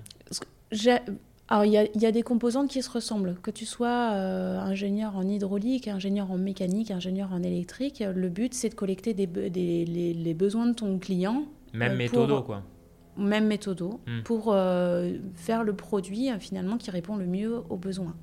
Alors, 1.50 1.64
il 1.64 1.72
y, 1.72 1.78
a, 1.78 1.86
y, 1.94 2.04
a 2.04 2.12
des 2.12 2.22
composantes 2.22 2.68
qui 2.68 2.82
se 2.82 2.90
ressemblent. 2.90 3.36
Que 3.42 3.50
tu 3.50 3.64
sois 3.64 4.12
euh, 4.12 4.58
ingénieur 4.58 5.16
en 5.16 5.26
hydraulique, 5.26 5.88
ingénieur 5.88 6.30
en 6.30 6.36
mécanique, 6.36 6.90
ingénieur 6.90 7.32
en 7.32 7.42
électrique, 7.42 8.04
le 8.06 8.28
but, 8.28 8.52
c'est 8.52 8.68
de 8.68 8.74
collecter 8.74 9.14
des, 9.14 9.26
des 9.26 9.84
les, 9.86 10.34
besoins 10.34 10.66
de 10.66 10.74
ton 10.74 10.98
client. 10.98 11.44
Même 11.72 11.92
euh, 11.92 11.96
méthodo, 11.96 12.42
quoi. 12.42 12.62
Même 13.16 13.46
méthodo, 13.46 14.00
hmm. 14.06 14.22
pour 14.24 14.52
euh, 14.52 15.16
faire 15.34 15.64
le 15.64 15.72
produit, 15.72 16.28
finalement, 16.38 16.76
qui 16.76 16.90
répond 16.90 17.16
le 17.16 17.26
mieux 17.26 17.62
aux 17.70 17.78
besoins. 17.78 18.14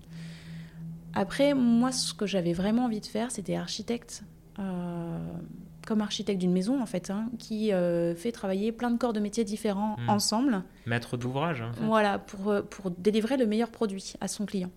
Après, 1.15 1.53
moi, 1.53 1.91
ce 1.91 2.13
que 2.13 2.25
j'avais 2.25 2.53
vraiment 2.53 2.85
envie 2.85 3.01
de 3.01 3.05
faire, 3.05 3.31
c'était 3.31 3.55
architecte 3.55 4.23
comme 5.85 6.01
architecte 6.01 6.39
d'une 6.39 6.51
maison, 6.51 6.81
en 6.81 6.85
fait, 6.85 7.09
hein, 7.09 7.29
qui 7.39 7.71
euh, 7.71 8.15
fait 8.15 8.31
travailler 8.31 8.71
plein 8.71 8.91
de 8.91 8.97
corps 8.97 9.13
de 9.13 9.19
métiers 9.19 9.43
différents 9.43 9.95
hmm. 9.99 10.09
ensemble. 10.09 10.63
Maître 10.85 11.15
d'ouvrage. 11.15 11.63
Fait. 11.73 11.85
Voilà, 11.85 12.19
pour, 12.19 12.49
euh, 12.49 12.61
pour 12.61 12.91
délivrer 12.91 13.37
le 13.37 13.45
meilleur 13.45 13.69
produit 13.69 14.13
à 14.19 14.27
son 14.27 14.45
client. 14.45 14.71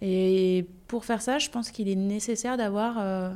Et 0.00 0.66
pour 0.86 1.04
faire 1.04 1.22
ça, 1.22 1.38
je 1.38 1.48
pense 1.50 1.70
qu'il 1.70 1.88
est 1.88 1.96
nécessaire 1.96 2.56
d'avoir 2.56 2.98
euh, 2.98 3.30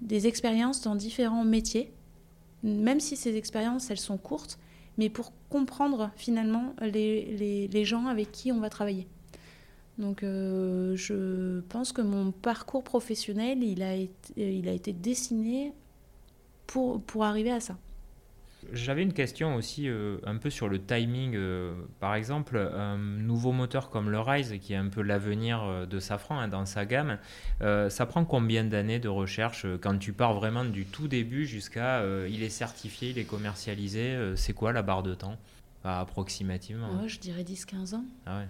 des 0.00 0.26
expériences 0.26 0.82
dans 0.82 0.94
différents 0.94 1.44
métiers, 1.44 1.92
même 2.62 3.00
si 3.00 3.16
ces 3.16 3.36
expériences, 3.36 3.90
elles 3.90 3.98
sont 3.98 4.16
courtes, 4.16 4.58
mais 4.96 5.08
pour 5.10 5.32
comprendre 5.50 6.10
finalement 6.16 6.74
les, 6.80 7.36
les, 7.36 7.68
les 7.68 7.84
gens 7.84 8.06
avec 8.06 8.32
qui 8.32 8.52
on 8.52 8.60
va 8.60 8.70
travailler. 8.70 9.06
Donc 9.98 10.22
je 10.22 11.60
pense 11.68 11.92
que 11.92 12.02
mon 12.02 12.32
parcours 12.32 12.82
professionnel, 12.82 13.62
il 13.62 13.82
a 13.82 13.94
été, 13.94 14.58
il 14.58 14.68
a 14.68 14.72
été 14.72 14.92
dessiné 14.92 15.72
pour, 16.66 17.00
pour 17.02 17.24
arriver 17.24 17.52
à 17.52 17.60
ça. 17.60 17.76
J'avais 18.72 19.02
une 19.02 19.12
question 19.12 19.56
aussi 19.56 19.88
euh, 19.88 20.18
un 20.24 20.36
peu 20.36 20.50
sur 20.50 20.68
le 20.68 20.80
timing. 20.80 21.34
Euh, 21.36 21.74
par 22.00 22.14
exemple, 22.14 22.56
un 22.56 22.96
nouveau 22.96 23.52
moteur 23.52 23.90
comme 23.90 24.10
le 24.10 24.20
Rise, 24.20 24.54
qui 24.60 24.72
est 24.72 24.76
un 24.76 24.88
peu 24.88 25.02
l'avenir 25.02 25.62
euh, 25.62 25.86
de 25.86 25.98
Safran 25.98 26.38
hein, 26.38 26.48
dans 26.48 26.66
sa 26.66 26.86
gamme, 26.86 27.18
ça 27.60 28.06
prend 28.06 28.24
combien 28.24 28.64
d'années 28.64 28.98
de 28.98 29.08
recherche 29.08 29.66
quand 29.80 29.98
tu 29.98 30.12
pars 30.12 30.34
vraiment 30.34 30.64
du 30.64 30.84
tout 30.84 31.08
début 31.08 31.46
jusqu'à 31.46 32.02
il 32.26 32.42
est 32.42 32.50
certifié, 32.50 33.10
il 33.10 33.18
est 33.18 33.24
commercialisé 33.24 34.32
C'est 34.36 34.52
quoi 34.52 34.72
la 34.72 34.82
barre 34.82 35.02
de 35.02 35.14
temps? 35.14 35.36
Approximativement 35.84 37.02
ouais, 37.02 37.08
Je 37.08 37.20
dirais 37.20 37.42
10-15 37.42 37.94
ans. 37.94 38.04
Ah 38.26 38.38
ouais. 38.38 38.48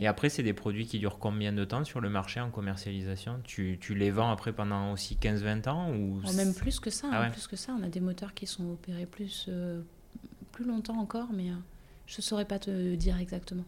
Et 0.00 0.06
après, 0.06 0.28
c'est 0.28 0.42
des 0.42 0.52
produits 0.52 0.86
qui 0.86 0.98
durent 0.98 1.18
combien 1.18 1.52
de 1.52 1.64
temps 1.64 1.84
sur 1.84 2.00
le 2.00 2.08
marché 2.08 2.40
en 2.40 2.50
commercialisation? 2.50 3.40
Tu, 3.44 3.78
tu, 3.80 3.94
les 3.94 4.10
vends 4.10 4.30
après 4.30 4.52
pendant 4.52 4.92
aussi 4.92 5.16
15-20 5.16 5.68
ans 5.68 5.92
ou... 5.92 6.20
Oh, 6.26 6.32
même 6.32 6.54
plus 6.54 6.80
que 6.80 6.90
ça. 6.90 7.08
Ah 7.12 7.22
hein, 7.22 7.30
plus 7.30 7.46
que 7.46 7.56
ça. 7.56 7.74
On 7.78 7.82
a 7.82 7.88
des 7.88 8.00
moteurs 8.00 8.34
qui 8.34 8.46
sont 8.46 8.70
opérés 8.70 9.06
plus, 9.06 9.46
euh, 9.48 9.82
plus 10.52 10.64
longtemps 10.64 10.98
encore, 10.98 11.28
mais 11.32 11.50
euh, 11.50 11.54
je 12.06 12.18
ne 12.18 12.22
saurais 12.22 12.46
pas 12.46 12.58
te 12.58 12.94
dire 12.94 13.18
exactement. 13.18 13.64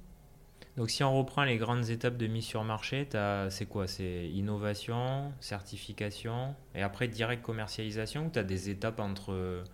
Donc 0.76 0.90
si 0.90 1.02
on 1.02 1.16
reprend 1.16 1.44
les 1.44 1.57
grandes 1.57 1.88
étapes 1.88 2.18
de 2.18 2.26
mise 2.26 2.44
sur 2.44 2.62
marché, 2.62 3.09
c'est 3.48 3.66
quoi? 3.66 3.87
C'est 3.87 4.29
innovation, 4.29 5.33
certification, 5.40 6.55
et 6.74 6.83
après 6.83 7.09
direct 7.09 7.42
commercialisation 7.42 8.26
ou 8.26 8.31
tu 8.31 8.38
as 8.38 8.44
des 8.44 8.68
étapes 8.68 9.00
entre... 9.00 9.64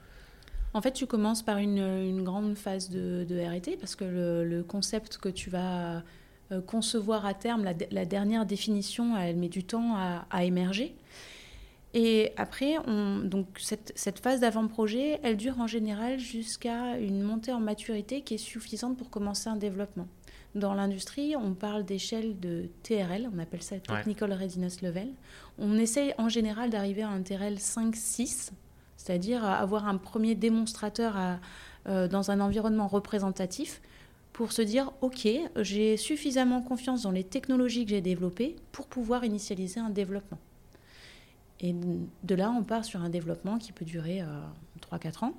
En 0.74 0.80
fait, 0.80 0.92
tu 0.92 1.06
commences 1.06 1.42
par 1.42 1.58
une, 1.58 1.78
une 1.78 2.22
grande 2.22 2.56
phase 2.56 2.88
de, 2.88 3.26
de 3.28 3.38
RT 3.38 3.78
parce 3.78 3.94
que 3.94 4.04
le, 4.04 4.44
le, 4.44 4.62
concept 4.62 5.18
que 5.18 5.28
tu 5.28 5.50
vas 5.50 5.96
euh, 5.96 6.00
concevoir 6.60 7.26
à 7.26 7.34
terme, 7.34 7.64
la, 7.90 8.04
dernière 8.04 8.46
définition, 8.46 9.16
elle 9.16 9.36
met 9.36 9.48
du 9.48 9.64
temps 9.64 9.96
à, 10.30 10.44
émerger. 10.44 10.94
Et 11.94 12.32
après, 12.36 12.76
on, 12.86 13.18
donc 13.18 13.46
cette, 13.58 13.92
cette 13.96 14.18
phase 14.18 14.40
d'avant-projet, 14.40 15.20
elle 15.22 15.36
dure 15.36 15.60
en 15.60 15.66
général 15.66 16.18
jusqu'à 16.18 16.96
une 16.98 17.22
montée 17.22 17.52
en 17.52 17.60
maturité 17.60 18.22
qui 18.22 18.34
est 18.34 18.38
suffisante 18.38 18.96
pour 18.96 19.10
commencer 19.10 19.50
un 19.50 19.56
développement. 19.56 20.06
Dans 20.54 20.74
l'industrie, 20.74 21.34
on 21.34 21.54
parle 21.54 21.84
d'échelle 21.84 22.38
de 22.38 22.68
TRL, 22.82 23.28
on 23.34 23.38
appelle 23.38 23.62
ça 23.62 23.78
Technical 23.78 24.32
Readiness 24.32 24.82
Level. 24.82 25.08
On 25.58 25.78
essaye 25.78 26.14
en 26.18 26.28
général 26.28 26.68
d'arriver 26.68 27.02
à 27.02 27.08
un 27.08 27.22
TRL 27.22 27.54
5-6, 27.54 28.50
c'est-à-dire 28.96 29.44
avoir 29.44 29.86
un 29.86 29.96
premier 29.96 30.34
démonstrateur 30.34 31.16
à, 31.16 31.38
euh, 31.88 32.06
dans 32.06 32.30
un 32.30 32.40
environnement 32.40 32.86
représentatif 32.86 33.80
pour 34.32 34.52
se 34.52 34.62
dire, 34.62 34.92
OK, 35.02 35.28
j'ai 35.60 35.96
suffisamment 35.96 36.62
confiance 36.62 37.02
dans 37.02 37.10
les 37.10 37.24
technologies 37.24 37.84
que 37.84 37.90
j'ai 37.90 38.00
développées 38.00 38.56
pour 38.72 38.86
pouvoir 38.86 39.24
initialiser 39.24 39.80
un 39.80 39.90
développement. 39.90 40.38
Et 41.60 41.74
de 41.74 42.34
là, 42.34 42.50
on 42.50 42.64
part 42.64 42.84
sur 42.84 43.00
un 43.00 43.08
développement 43.08 43.58
qui 43.58 43.72
peut 43.72 43.84
durer 43.84 44.22
3-4 44.90 45.24
euh, 45.24 45.26
ans. 45.26 45.34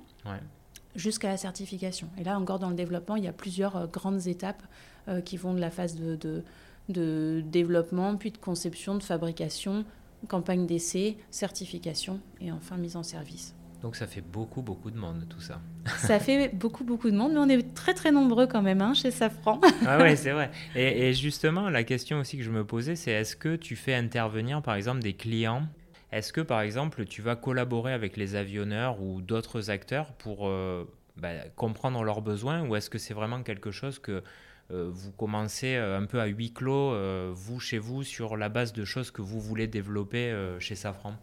jusqu'à 0.96 1.28
la 1.28 1.36
certification. 1.36 2.08
Et 2.18 2.24
là, 2.24 2.38
encore 2.38 2.58
dans 2.58 2.70
le 2.70 2.76
développement, 2.76 3.16
il 3.16 3.24
y 3.24 3.28
a 3.28 3.32
plusieurs 3.32 3.76
euh, 3.76 3.86
grandes 3.86 4.26
étapes 4.26 4.62
euh, 5.08 5.20
qui 5.20 5.36
vont 5.36 5.52
de 5.52 5.60
la 5.60 5.70
phase 5.70 5.96
de, 5.96 6.16
de, 6.16 6.42
de, 6.88 7.42
développement, 7.44 8.16
puis 8.16 8.30
de 8.30 8.38
conception, 8.38 8.94
de 8.94 9.02
fabrication, 9.02 9.84
campagne 10.28 10.66
d'essai, 10.66 11.18
certification 11.30 12.20
et 12.40 12.50
enfin 12.52 12.76
mise 12.76 12.96
en 12.96 13.02
service. 13.02 13.54
Donc 13.84 13.96
ça 13.96 14.06
fait 14.06 14.22
beaucoup, 14.22 14.62
beaucoup 14.62 14.90
de 14.90 14.96
monde, 14.96 15.26
tout 15.28 15.42
ça. 15.42 15.60
Ça 15.98 16.18
fait 16.18 16.48
beaucoup, 16.54 16.84
beaucoup 16.84 17.10
de 17.10 17.16
monde, 17.16 17.34
mais 17.34 17.38
on 17.38 17.48
est 17.50 17.74
très, 17.74 17.92
très 17.92 18.10
nombreux 18.12 18.46
quand 18.46 18.62
même 18.62 18.80
hein, 18.80 18.94
chez 18.94 19.10
Safran. 19.10 19.60
ah 19.86 19.98
oui, 20.02 20.16
c'est 20.16 20.30
vrai. 20.30 20.50
Et, 20.74 21.12
justement, 21.12 21.68
la 21.68 21.84
question 21.84 22.18
aussi 22.18 22.38
que 22.38 22.42
je 22.42 22.50
me 22.50 22.64
posais, 22.64 22.96
c'est 22.96 23.10
est-ce 23.10 23.36
que 23.36 23.56
tu 23.56 23.76
fais 23.76 23.94
intervenir, 23.94 24.62
par 24.62 24.74
exemple, 24.74 25.00
des 25.00 25.12
clients? 25.12 25.68
Est-ce 26.12 26.32
que, 26.32 26.40
par 26.40 26.62
exemple, 26.62 27.04
tu 27.04 27.20
vas 27.20 27.36
collaborer 27.36 27.92
avec 27.92 28.16
les 28.16 28.36
avionneurs 28.36 29.02
ou 29.02 29.20
d'autres 29.20 29.68
acteurs 29.68 30.14
pour 30.14 30.48
euh, 30.48 30.90
bah, 31.18 31.32
comprendre 31.54 32.02
leurs 32.04 32.22
besoins 32.22 32.66
Ou 32.66 32.76
est-ce 32.76 32.88
que 32.88 32.96
c'est 32.96 33.12
vraiment 33.12 33.42
quelque 33.42 33.70
chose 33.70 33.98
que 33.98 34.22
euh, 34.70 34.88
vous 34.90 35.12
commencez 35.12 35.76
euh, 35.76 35.98
un 35.98 36.06
peu 36.06 36.22
à 36.22 36.24
huis 36.24 36.54
clos, 36.54 36.94
vous, 37.34 37.60
chez 37.60 37.76
vous, 37.76 38.02
sur 38.02 38.38
la 38.38 38.48
base 38.48 38.72
de 38.72 38.86
choses 38.86 39.10
que 39.10 39.20
vous 39.20 39.42
voulez 39.42 39.66
développer 39.66 40.34
chez 40.58 40.74
Safran? 40.74 41.18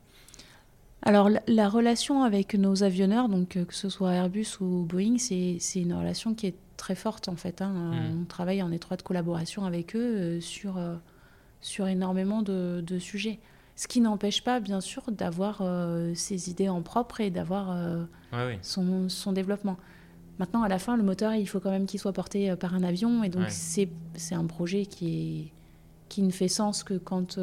Alors 1.04 1.30
la, 1.48 1.70
relation 1.70 2.24
avec 2.24 2.54
nos 2.54 2.84
avionneurs, 2.84 3.28
donc 3.28 3.58
euh, 3.58 3.66
que 3.66 3.74
ce 3.74 3.90
soit 3.90 4.14
Airbus 4.14 4.60
ou 4.60 4.86
Boeing, 4.86 5.18
c'est 5.18 5.58
une 5.76 5.94
relation 5.94 6.36
qui 6.36 6.48
est 6.48 6.56
très 6.78 6.96
forte 6.96 7.28
en 7.28 7.36
fait. 7.36 7.62
Hein. 7.62 7.72
Mm. 7.72 8.22
On 8.22 8.26
travaille 8.26 8.62
en 8.62 8.72
étroite 8.72 9.02
collaboration 9.02 9.66
avec 9.66 9.96
eux 9.96 10.00
euh, 10.00 10.42
sur, 10.42 10.78
euh, 10.78 10.96
sur 11.60 11.88
énormément 11.88 12.44
de, 12.44 12.84
de, 12.86 13.00
sujets. 13.00 13.40
Ce 13.76 13.88
qui 13.88 14.00
n'empêche 14.00 14.44
pas, 14.44 14.60
bien 14.60 14.80
sûr, 14.80 15.02
d'avoir 15.08 15.64
ses 16.14 16.50
idées 16.52 16.70
en 16.70 16.84
propre 16.84 17.20
et 17.20 17.32
d'avoir 17.32 17.76
son, 18.62 19.10
son, 19.10 19.32
développement. 19.32 19.78
Maintenant, 20.38 20.62
à 20.62 20.68
la 20.68 20.78
fin, 20.78 20.98
le 20.98 21.04
moteur, 21.04 21.34
il 21.34 21.48
faut 21.48 21.60
quand 21.60 21.72
même 21.72 21.88
qu'il 21.88 22.00
soit 22.00 22.14
porté 22.14 22.56
par 22.58 22.76
un 22.76 22.84
avion. 22.84 23.24
Et 23.24 23.30
donc, 23.30 23.46
c'est 23.50 23.90
un 24.34 24.46
projet 24.46 24.86
qui, 24.86 25.08
est, 25.08 25.54
qui 26.10 26.22
ne 26.22 26.30
fait 26.30 26.50
sens 26.50 26.84
que 26.84 26.96
quand 26.96 27.40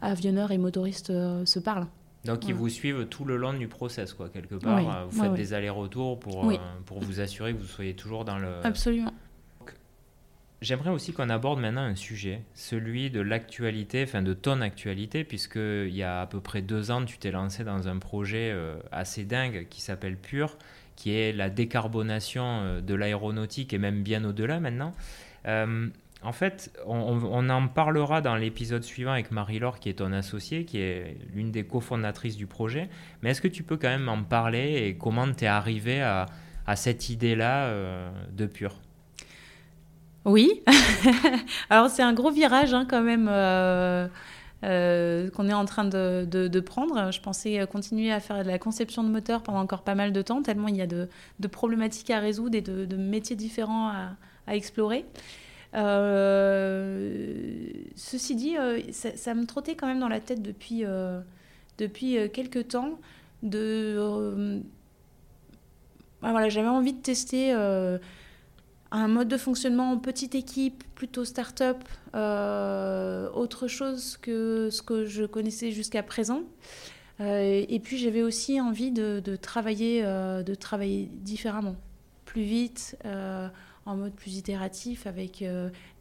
avionneurs 0.00 0.50
et 0.50 0.58
motoristes 0.58 1.12
se 1.44 1.58
parlent. 1.60 1.86
Donc 2.24 2.48
ils 2.48 2.54
vous 2.54 2.68
suivent 2.68 3.06
tout 3.06 3.24
le 3.24 3.36
long 3.36 3.52
du 3.52 3.68
process, 3.68 4.12
quoi, 4.12 4.28
quelque 4.28 4.56
part. 4.56 5.06
vous 5.08 5.22
faites 5.22 5.34
des 5.34 5.54
allers-retours 5.54 6.18
pour, 6.18 6.50
euh, 6.50 6.56
pour 6.84 7.00
vous 7.00 7.20
assurer 7.20 7.52
que 7.54 7.58
vous 7.58 7.66
soyez 7.66 7.94
toujours 7.94 8.24
dans 8.24 8.38
le... 8.38 8.64
Absolument. 8.64 9.12
J'aimerais 10.60 10.90
aussi 10.90 11.12
qu'on 11.12 11.30
aborde 11.30 11.60
maintenant 11.60 11.82
un 11.82 11.94
sujet, 11.94 12.42
celui 12.52 13.10
de 13.10 13.20
l'actualité, 13.20 14.02
enfin 14.02 14.22
de 14.22 14.34
ton 14.34 14.60
actualité, 14.60 15.22
puisque 15.22 15.54
il 15.54 15.94
y 15.94 16.02
a 16.02 16.22
à 16.22 16.26
peu 16.26 16.40
près 16.40 16.62
deux 16.62 16.90
ans, 16.90 17.04
tu 17.04 17.16
t'es 17.18 17.30
lancé 17.30 17.62
dans 17.62 17.86
un 17.86 17.98
projet 17.98 18.50
euh, 18.52 18.74
assez 18.90 19.24
dingue 19.24 19.68
qui 19.70 19.80
s'appelle 19.80 20.16
Pure, 20.16 20.58
qui 20.96 21.14
est 21.14 21.32
la 21.32 21.48
décarbonation 21.48 22.42
euh, 22.44 22.80
de 22.80 22.94
l'aéronautique 22.94 23.72
et 23.72 23.78
même 23.78 24.02
bien 24.02 24.24
au-delà 24.24 24.58
maintenant. 24.58 24.94
En 26.22 26.32
fait, 26.32 26.76
on, 26.84 27.48
en 27.48 27.68
parlera 27.68 28.20
dans 28.20 28.34
l'épisode 28.34 28.82
suivant 28.82 29.12
avec 29.12 29.30
Marie-Laure, 29.30 29.78
qui 29.78 29.88
est 29.88 29.94
ton 29.94 30.12
associée, 30.12 30.64
qui 30.64 30.78
est 30.78 31.16
l'une 31.32 31.52
des 31.52 31.64
cofondatrices 31.64 32.36
du 32.36 32.48
projet. 32.48 32.88
Mais 33.22 33.30
est-ce 33.30 33.40
que 33.40 33.48
tu 33.48 33.62
peux 33.62 33.76
quand 33.76 33.88
même 33.88 34.08
en 34.08 34.24
parler 34.24 34.86
et 34.86 34.96
comment 34.96 35.32
tu 35.32 35.44
es 35.44 35.46
arrivé 35.46 36.00
à, 36.00 36.26
cette 36.74 37.08
idée-là 37.08 37.66
euh, 37.66 38.10
de 38.32 38.46
Pure 38.46 38.74
Oui. 40.24 40.62
Alors, 41.70 41.88
c'est 41.88 42.02
un 42.02 42.12
gros 42.12 42.32
virage 42.32 42.74
hein, 42.74 42.84
quand 42.88 43.02
même. 43.02 43.28
Euh, 43.30 44.08
euh, 44.64 45.30
qu'on 45.30 45.48
est 45.48 45.54
en 45.54 45.66
train 45.66 45.84
de, 45.84 46.60
prendre. 46.60 47.12
Je 47.12 47.20
pensais 47.20 47.64
continuer 47.70 48.10
à 48.10 48.18
faire 48.18 48.42
de 48.42 48.48
la 48.48 48.58
conception 48.58 49.04
de 49.04 49.08
moteurs 49.08 49.44
pendant 49.44 49.60
encore 49.60 49.82
pas 49.82 49.94
mal 49.94 50.12
de 50.12 50.20
temps, 50.20 50.42
tellement 50.42 50.66
il 50.66 50.74
y 50.74 50.82
a 50.82 50.88
de, 50.88 51.08
problématiques 51.48 52.10
à 52.10 52.18
résoudre 52.18 52.56
et 52.56 52.60
de, 52.60 52.96
métiers 52.96 53.36
différents 53.36 53.92
à 54.48 54.56
explorer. 54.56 55.04
Euh, 55.74 57.50
ceci 57.94 58.34
dit, 58.34 58.56
euh, 58.56 58.80
ça, 58.92 59.34
me 59.34 59.44
trottait 59.44 59.74
quand 59.74 59.86
même 59.86 60.00
dans 60.00 60.08
la 60.08 60.20
tête 60.20 60.42
depuis, 60.42 60.84
euh, 60.84 61.20
depuis 61.76 62.16
quelques 62.32 62.68
temps 62.68 62.98
de... 63.42 64.62
voilà, 66.20 66.48
j'avais 66.48 66.68
envie 66.68 66.94
de 66.94 67.00
tester 67.00 67.52
un 68.90 69.08
mode 69.08 69.28
de 69.28 69.36
fonctionnement 69.36 69.92
en 69.92 69.98
petite 69.98 70.34
équipe, 70.34 70.82
plutôt 70.94 71.24
start-up, 71.24 71.84
autre 72.14 73.68
chose 73.68 74.16
que 74.16 74.70
ce 74.70 74.82
que 74.82 75.04
je 75.04 75.24
connaissais 75.24 75.70
jusqu'à 75.70 76.02
présent. 76.02 76.42
Et 77.20 77.80
puis 77.82 77.98
j'avais 77.98 78.22
aussi 78.22 78.60
envie 78.60 78.90
de, 78.90 79.36
travailler, 79.36 80.02
de 80.02 80.54
travailler 80.54 81.08
différemment, 81.12 81.76
plus 82.24 82.42
vite, 82.42 82.96
en 83.88 83.96
mode 83.96 84.12
plus 84.12 84.36
itératif, 84.36 85.06
avec 85.06 85.44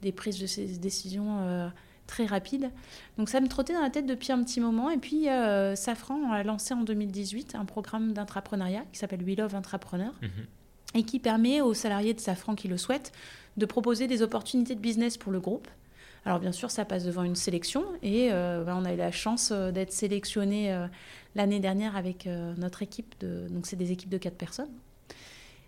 des 0.01 0.11
prises 0.11 0.39
de 0.39 0.77
décisions 0.77 1.71
très 2.05 2.25
rapides. 2.25 2.69
Donc 3.17 3.29
ça 3.29 3.41
me 3.41 3.47
trottait 3.47 3.73
dans 3.73 3.81
la 3.81 3.89
tête 3.89 4.05
depuis 4.05 4.31
un 4.31 4.43
petit 4.43 4.59
moment. 4.59 4.89
Et 4.89 4.97
puis 4.97 5.27
Safran 5.75 6.31
a 6.31 6.43
lancé 6.43 6.73
en 6.73 6.83
2018 6.83 7.55
un 7.55 7.65
programme 7.65 8.13
d'entrepreneuriat 8.13 8.83
qui 8.91 8.99
s'appelle 8.99 9.23
We 9.23 9.37
Love 9.37 9.55
Entrepreneur. 9.55 10.13
Mhm 10.21 10.47
et 10.93 11.03
qui 11.03 11.19
permet 11.19 11.61
aux 11.61 11.73
salariés 11.73 12.13
de 12.13 12.19
Safran 12.19 12.55
qui 12.55 12.67
le 12.67 12.77
souhaitent 12.77 13.11
de 13.57 13.65
proposer 13.65 14.07
des 14.07 14.21
opportunités 14.21 14.75
de 14.75 14.79
business 14.79 15.17
pour 15.17 15.31
le 15.31 15.39
groupe. 15.39 15.67
Alors 16.25 16.39
bien 16.39 16.51
sûr, 16.51 16.71
ça 16.71 16.85
passe 16.85 17.05
devant 17.05 17.23
une 17.23 17.35
sélection 17.35 17.85
et 18.03 18.29
euh, 18.31 18.63
bah, 18.63 18.75
on 18.77 18.85
a 18.85 18.93
eu 18.93 18.97
la 18.97 19.11
chance 19.11 19.51
euh, 19.51 19.71
d'être 19.71 19.93
sélectionné 19.93 20.73
euh, 20.73 20.87
l'année 21.35 21.59
dernière 21.59 21.95
avec 21.95 22.27
notre 22.57 22.81
équipe, 22.81 23.15
de, 23.19 23.47
donc 23.49 23.65
c'est 23.67 23.75
des 23.75 23.91
équipes 23.91 24.09
de 24.09 24.17
quatre 24.17 24.37
personnes, 24.37 24.71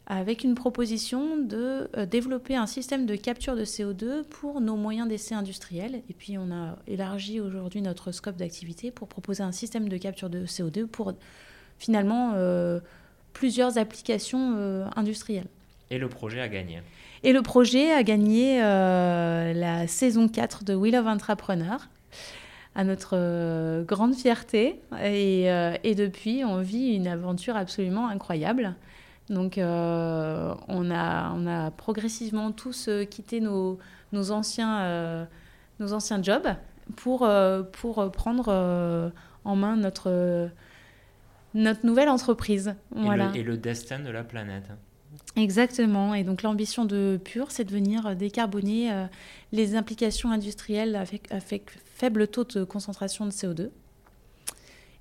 avec 0.09 0.43
une 0.43 0.55
proposition 0.55 1.37
de 1.37 1.87
développer 2.05 2.55
un 2.55 2.65
système 2.65 3.05
de 3.05 3.15
capture 3.15 3.55
de 3.55 3.63
CO2 3.63 4.23
pour 4.23 4.59
nos 4.59 4.75
moyens 4.75 5.07
d'essai 5.07 5.35
industriels. 5.35 6.01
Et 6.09 6.13
puis 6.13 6.37
on 6.37 6.51
a 6.51 6.77
élargi 6.87 7.39
aujourd'hui 7.39 7.81
notre 7.81 8.11
scope 8.11 8.35
d'activité 8.35 8.89
pour 8.89 9.07
proposer 9.07 9.43
un 9.43 9.51
système 9.51 9.87
de 9.87 9.97
capture 9.97 10.31
de 10.31 10.45
CO2 10.47 10.87
pour 10.87 11.13
finalement 11.77 12.33
plusieurs 13.33 13.77
applications 13.77 14.55
euh, 14.57 14.85
industrielles. 14.95 15.47
Et 15.91 15.97
le 15.97 16.09
projet 16.09 16.41
a 16.41 16.47
gagné. 16.47 16.81
Et 17.23 17.33
le 17.33 17.41
projet 17.41 17.91
a 17.91 18.03
gagné 18.03 18.61
euh, 18.63 19.53
la 19.53 19.87
saison 19.87 20.27
4 20.27 20.63
de 20.63 20.75
Wheel 20.75 20.95
of 20.95 21.07
Entrepreneur, 21.07 21.89
à 22.75 22.83
notre 22.83 23.13
euh, 23.13 23.83
grande 23.83 24.15
fierté. 24.15 24.79
Et, 25.03 25.45
et, 25.83 25.95
depuis, 25.95 26.43
on 26.45 26.61
vit 26.61 26.93
une 26.93 27.07
aventure 27.07 27.55
absolument 27.55 28.07
incroyable. 28.07 28.75
Donc, 29.29 29.55
on, 29.57 30.91
a, 30.91 31.31
on 31.35 31.47
a 31.47 31.71
progressivement 31.71 32.51
tous 32.51 32.89
quitté 33.09 33.41
nos, 33.41 33.77
nos, 34.11 34.31
anciens, 34.31 35.27
nos 35.79 35.93
anciens 35.93 36.21
jobs 36.23 36.47
pour, 36.95 37.29
pour 37.71 38.11
prendre 38.11 39.11
en 39.45 39.55
main 39.55 39.75
notre 39.75 40.49
notre 41.53 41.85
nouvelle 41.85 42.09
entreprise. 42.09 42.75
Et, 42.95 42.99
le, 42.99 43.35
et 43.35 43.43
le 43.43 43.57
destin 43.57 43.99
de 43.99 44.09
la 44.09 44.23
planète. 44.23 44.69
Exactement. 45.35 46.13
Et 46.13 46.23
donc 46.23 46.43
l'ambition 46.43 46.85
de 46.85 47.19
Pure, 47.23 47.51
c'est 47.51 47.63
de 47.63 47.71
venir 47.71 48.15
décarboner 48.15 48.91
euh, 48.91 49.05
les 49.51 49.75
implications 49.75 50.31
industrielles 50.31 50.95
avec, 50.95 51.31
avec, 51.31 51.71
faible 51.85 52.27
taux 52.27 52.43
de 52.43 52.63
concentration 52.63 53.25
de 53.25 53.31
CO2. 53.31 53.69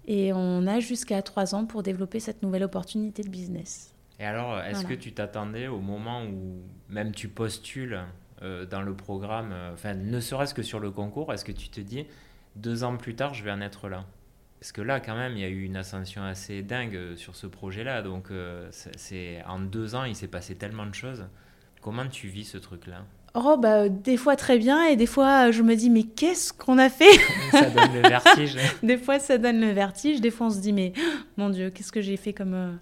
Et 0.06 0.32
on 0.32 0.66
a 0.66 0.80
jusqu'à 0.80 1.20
trois 1.22 1.54
ans 1.54 1.66
pour 1.66 1.82
développer 1.82 2.18
cette 2.18 2.42
nouvelle 2.42 2.64
opportunité 2.64 3.22
de 3.22 3.28
business. 3.28 3.94
Et 4.20 4.24
alors, 4.24 4.60
est-ce 4.60 4.84
que 4.84 4.94
tu 4.94 5.12
t'attendais 5.12 5.68
au 5.68 5.80
moment 5.80 6.24
où 6.24 6.62
même 6.88 7.12
tu 7.12 7.28
postules 7.28 8.00
euh, 8.42 8.66
dans 8.66 8.82
le 8.82 8.94
programme, 8.94 9.52
euh, 9.52 9.72
enfin, 9.72 9.94
ne 9.94 10.20
serait-ce 10.20 10.54
que 10.54 10.62
sur 10.62 10.80
le 10.80 10.90
concours, 10.90 11.32
est-ce 11.32 11.44
que 11.44 11.52
tu 11.52 11.68
te 11.68 11.80
dis, 11.80 12.06
deux 12.56 12.84
ans 12.84 12.96
plus 12.96 13.14
tard, 13.14 13.34
je 13.34 13.44
vais 13.44 13.50
en 13.50 13.60
être 13.60 13.88
là? 13.88 14.04
Parce 14.60 14.72
que 14.72 14.80
là, 14.80 14.98
quand 14.98 15.14
même, 15.14 15.32
il 15.32 15.40
y 15.40 15.44
a 15.44 15.48
eu 15.48 15.62
une 15.64 15.76
ascension 15.76 16.24
assez 16.24 16.62
dingue 16.62 16.96
euh, 16.96 17.16
sur 17.16 17.36
ce 17.36 17.46
projet-là. 17.46 18.02
Donc, 18.02 18.30
euh, 18.30 18.68
c'est 18.72 19.42
en 19.46 19.60
deux 19.60 19.94
ans, 19.94 20.04
il 20.04 20.16
s'est 20.16 20.28
passé 20.28 20.56
tellement 20.56 20.86
de 20.86 20.94
choses. 20.94 21.26
Comment 21.80 22.06
tu 22.08 22.26
vis 22.26 22.44
ce 22.44 22.58
truc-là? 22.58 23.04
Oh, 23.34 23.56
bah, 23.56 23.88
des 23.88 24.16
fois 24.16 24.34
très 24.34 24.58
bien, 24.58 24.84
et 24.86 24.96
des 24.96 25.06
fois, 25.06 25.52
je 25.52 25.62
me 25.62 25.76
dis, 25.76 25.90
mais 25.90 26.02
qu'est-ce 26.02 26.52
qu'on 26.52 26.78
a 26.78 26.88
fait? 26.88 27.12
Ça 27.52 27.70
donne 27.70 27.94
le 27.94 28.08
vertige. 28.08 28.56
des 28.82 28.96
fois, 28.96 29.20
ça 29.20 29.38
donne 29.38 29.60
le 29.60 29.70
vertige. 29.70 30.20
Des 30.20 30.30
fois, 30.30 30.48
on 30.48 30.50
se 30.50 30.60
dit, 30.60 30.72
mais 30.72 30.92
mon 31.36 31.50
Dieu, 31.50 31.70
qu'est-ce 31.70 31.92
que 31.92 32.00
j'ai 32.00 32.16
fait 32.16 32.32
comme. 32.32 32.54
Euh, 32.54 32.72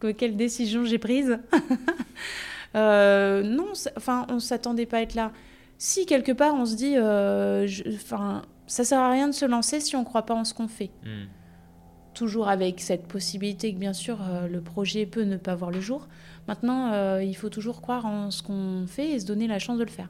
quelle 0.00 0.36
décision 0.36 0.84
j'ai 0.84 0.98
prise 0.98 1.38
Non, 2.74 3.72
enfin, 3.96 4.26
on 4.28 4.34
ne 4.34 4.38
s'attendait 4.38 4.86
pas 4.86 4.98
à 4.98 5.02
être 5.02 5.14
là. 5.14 5.32
Si, 5.78 6.06
quelque 6.06 6.32
part, 6.32 6.54
on 6.54 6.66
se 6.66 6.74
dit, 6.74 6.96
enfin 7.94 8.42
ça 8.68 8.84
sert 8.84 9.00
à 9.00 9.10
rien 9.10 9.26
de 9.26 9.32
se 9.32 9.44
lancer 9.44 9.80
si 9.80 9.96
on 9.96 10.00
ne 10.00 10.04
croit 10.04 10.26
pas 10.26 10.34
en 10.34 10.44
ce 10.44 10.54
qu'on 10.54 10.68
fait. 10.68 10.90
Hmm. 11.02 11.24
Toujours 12.14 12.48
avec 12.48 12.80
cette 12.80 13.08
possibilité 13.08 13.72
que 13.72 13.78
bien 13.78 13.92
sûr 13.92 14.18
euh, 14.22 14.46
le 14.46 14.60
projet 14.60 15.06
peut 15.06 15.24
ne 15.24 15.36
pas 15.36 15.54
voir 15.54 15.70
le 15.70 15.80
jour. 15.80 16.06
Maintenant, 16.46 16.92
euh, 16.92 17.22
il 17.22 17.34
faut 17.34 17.48
toujours 17.48 17.80
croire 17.80 18.06
en 18.06 18.30
ce 18.30 18.42
qu'on 18.42 18.86
fait 18.86 19.10
et 19.10 19.20
se 19.20 19.26
donner 19.26 19.46
la 19.46 19.58
chance 19.58 19.78
de 19.78 19.84
le 19.84 19.90
faire. 19.90 20.08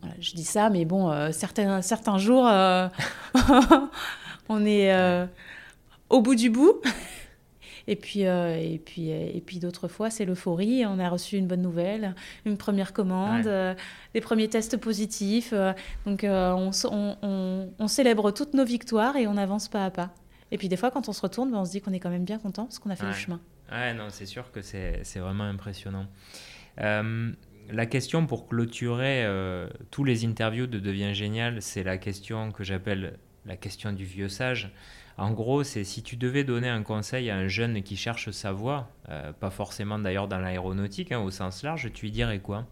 Voilà, 0.00 0.14
je 0.20 0.32
dis 0.32 0.44
ça, 0.44 0.70
mais 0.70 0.84
bon, 0.84 1.10
euh, 1.10 1.32
certains, 1.32 1.82
certains 1.82 2.18
jours, 2.18 2.44
on 4.48 4.64
est 4.64 5.26
au 6.08 6.22
bout 6.22 6.36
du 6.36 6.50
bout. 6.50 6.80
Et 7.90 7.96
puis, 7.96 8.26
euh, 8.26 8.54
et 8.60 8.78
puis, 8.78 9.10
euh, 9.10 9.30
et 9.32 9.40
puis 9.40 9.60
d'autres 9.60 9.88
fois, 9.88 10.10
c'est 10.10 10.26
l'euphorie. 10.26 10.84
On 10.84 10.98
a 10.98 11.08
reçu 11.08 11.38
une 11.38 11.46
bonne 11.46 11.62
nouvelle, 11.62 12.14
une 12.44 12.58
première 12.58 12.92
commande, 12.92 13.46
euh, 13.46 13.74
des 14.12 14.20
premiers 14.20 14.48
tests 14.48 14.76
positifs. 14.76 15.54
donc, 16.04 16.20
on, 16.22 16.70
on, 16.84 17.68
on, 17.78 17.88
célèbre 17.88 18.30
toutes 18.30 18.52
nos 18.52 18.66
victoires 18.66 19.16
et 19.16 19.26
on 19.26 19.38
avance 19.38 19.68
pas 19.68 19.86
à 19.86 19.90
pas. 19.90 20.10
Et 20.50 20.58
puis, 20.58 20.68
des 20.68 20.76
fois, 20.76 20.90
quand 20.90 21.08
on 21.08 21.14
se 21.14 21.22
retourne, 21.22 21.50
ben, 21.50 21.56
on 21.56 21.64
se 21.64 21.70
dit 21.70 21.80
qu'on 21.80 21.94
est 21.94 21.98
quand 21.98 22.10
même 22.10 22.26
bien 22.26 22.38
content 22.38 22.64
parce 22.64 22.78
qu'on 22.78 22.90
a 22.90 22.96
fait 22.96 23.06
le 23.06 23.12
chemin. 23.14 23.40
Ouais, 23.72 23.94
non, 23.94 24.08
c'est 24.10 24.26
sûr 24.26 24.52
que 24.52 24.60
c'est 24.60 25.18
vraiment 25.18 25.44
impressionnant. 25.44 26.06
la 26.76 27.86
question 27.86 28.26
pour 28.26 28.48
clôturer 28.48 29.26
tous 29.90 30.04
les 30.04 30.26
interviews 30.26 30.66
de 30.66 30.78
Devient 30.78 31.14
Génial, 31.14 31.62
c'est 31.62 31.84
la 31.84 31.96
question 31.96 32.52
que 32.52 32.64
j'appelle 32.64 33.18
la 33.46 33.56
question 33.56 33.94
du 33.94 34.04
vieux 34.04 34.28
sage. 34.28 34.70
En 35.18 35.32
gros, 35.32 35.64
c'est 35.64 35.82
si 35.82 36.04
tu 36.04 36.16
devais 36.16 36.44
donner 36.44 36.68
un 36.68 36.84
conseil 36.84 37.28
à 37.28 37.36
un 37.36 37.48
jeune 37.48 37.82
qui 37.82 37.96
cherche 37.96 38.30
sa 38.30 38.52
voie, 38.52 38.88
euh, 39.08 39.32
pas 39.32 39.50
forcément 39.50 39.98
d'ailleurs 39.98 40.28
dans 40.28 40.38
l'aéronautique, 40.38 41.10
hein, 41.10 41.20
au 41.20 41.32
sens 41.32 41.64
large, 41.64 41.90
tu 41.92 42.06
lui 42.06 42.12
dirais 42.12 42.38
quoi? 42.38 42.66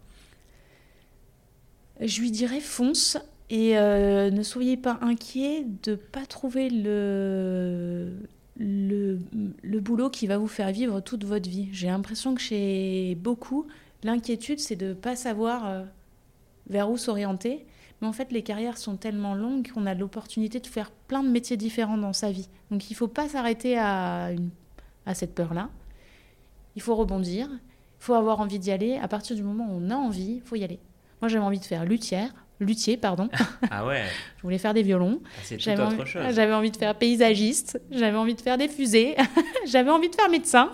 Je 1.99 2.21
lui 2.21 2.31
dirais 2.31 2.61
fonce 2.61 3.17
et 3.49 3.77
euh, 3.77 4.29
ne 4.31 4.43
soyez 4.43 4.77
pas 4.77 4.97
inquiet 5.01 5.65
de 5.83 5.91
ne 5.91 5.95
pas 5.97 6.25
trouver 6.25 6.69
le, 6.69 8.13
le, 8.57 9.19
le, 9.61 9.79
boulot 9.81 10.09
qui 10.09 10.25
va 10.25 10.37
vous 10.37 10.47
faire 10.47 10.71
vivre 10.71 11.01
toute 11.01 11.25
votre 11.25 11.49
vie. 11.49 11.67
J'ai 11.73 11.87
l'impression 11.87 12.33
que 12.33 12.41
chez 12.41 13.15
beaucoup, 13.15 13.67
l'inquiétude, 14.03 14.59
c'est 14.59 14.75
de 14.77 14.87
ne 14.87 14.93
pas 14.93 15.17
savoir 15.17 15.67
euh, 15.67 15.83
vers 16.69 16.89
où 16.89 16.97
s'orienter 16.97 17.65
mais 18.01 18.07
en 18.07 18.13
fait, 18.13 18.31
les 18.31 18.43
carrières 18.43 18.77
sont 18.77 18.95
tellement 18.95 19.33
longues 19.33 19.71
qu'on 19.71 19.85
a 19.85 19.93
l'opportunité 19.93 20.59
de 20.59 20.67
faire 20.67 20.91
plein 20.91 21.23
de 21.23 21.29
métiers 21.29 21.57
différents 21.57 21.97
dans 21.97 22.13
sa 22.13 22.31
vie. 22.31 22.47
Donc 22.69 22.89
il 22.89 22.93
ne 22.93 22.97
faut 22.97 23.07
pas 23.07 23.27
s'arrêter 23.27 23.77
à, 23.77 24.29
à 25.05 25.13
cette 25.13 25.33
peur-là. 25.33 25.69
Il 26.75 26.81
faut 26.81 26.95
rebondir. 26.95 27.49
Il 27.51 28.03
faut 28.03 28.13
avoir 28.13 28.39
envie 28.39 28.59
d'y 28.59 28.71
aller. 28.71 28.97
À 28.97 29.07
partir 29.07 29.35
du 29.35 29.41
moment 29.41 29.65
où 29.65 29.81
on 29.81 29.89
a 29.89 29.95
envie, 29.95 30.35
il 30.35 30.41
faut 30.41 30.55
y 30.55 30.63
aller. 30.63 30.79
Moi, 31.21 31.29
j'avais 31.29 31.43
envie 31.43 31.59
de 31.59 31.65
faire 31.65 31.85
luthière, 31.85 32.29
luthier, 32.59 32.97
pardon. 32.97 33.29
Ah 33.71 33.85
ouais. 33.85 34.03
je 34.37 34.43
voulais 34.43 34.59
faire 34.59 34.75
des 34.75 34.83
violons. 34.83 35.19
Ah, 35.25 35.39
c'est 35.43 35.57
tout 35.57 35.69
autre 35.81 36.05
chose. 36.05 36.21
J'avais 36.35 36.53
envie 36.53 36.69
de 36.69 36.77
faire 36.77 36.93
paysagiste. 36.93 37.81
J'avais 37.89 38.17
envie 38.17 38.35
de 38.35 38.41
faire 38.41 38.59
des 38.59 38.67
fusées. 38.67 39.15
j'avais 39.65 39.89
envie 39.89 40.09
de 40.09 40.15
faire 40.15 40.29
médecin. 40.29 40.71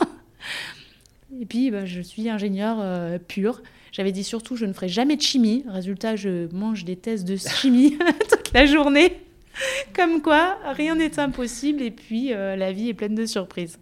Et 1.39 1.45
puis, 1.45 1.71
bah, 1.71 1.85
je 1.85 2.01
suis 2.01 2.29
ingénieur 2.29 2.77
euh, 2.81 3.17
pur. 3.17 3.61
J'avais 3.93 4.11
dit 4.11 4.23
surtout, 4.23 4.55
je 4.55 4.65
ne 4.65 4.73
ferai 4.73 4.89
jamais 4.89 5.15
de 5.15 5.21
chimie. 5.21 5.63
Résultat, 5.67 6.15
je 6.15 6.51
mange 6.53 6.83
des 6.83 6.95
tests 6.95 7.25
de 7.25 7.37
chimie 7.37 7.97
toute 8.29 8.51
la 8.51 8.65
journée. 8.65 9.21
Comme 9.95 10.21
quoi, 10.23 10.57
rien 10.73 10.95
n'est 10.95 11.19
impossible 11.19 11.83
et 11.83 11.91
puis 11.91 12.33
euh, 12.33 12.55
la 12.55 12.71
vie 12.71 12.89
est 12.89 12.95
pleine 12.95 13.13
de 13.13 13.27
surprises. 13.27 13.77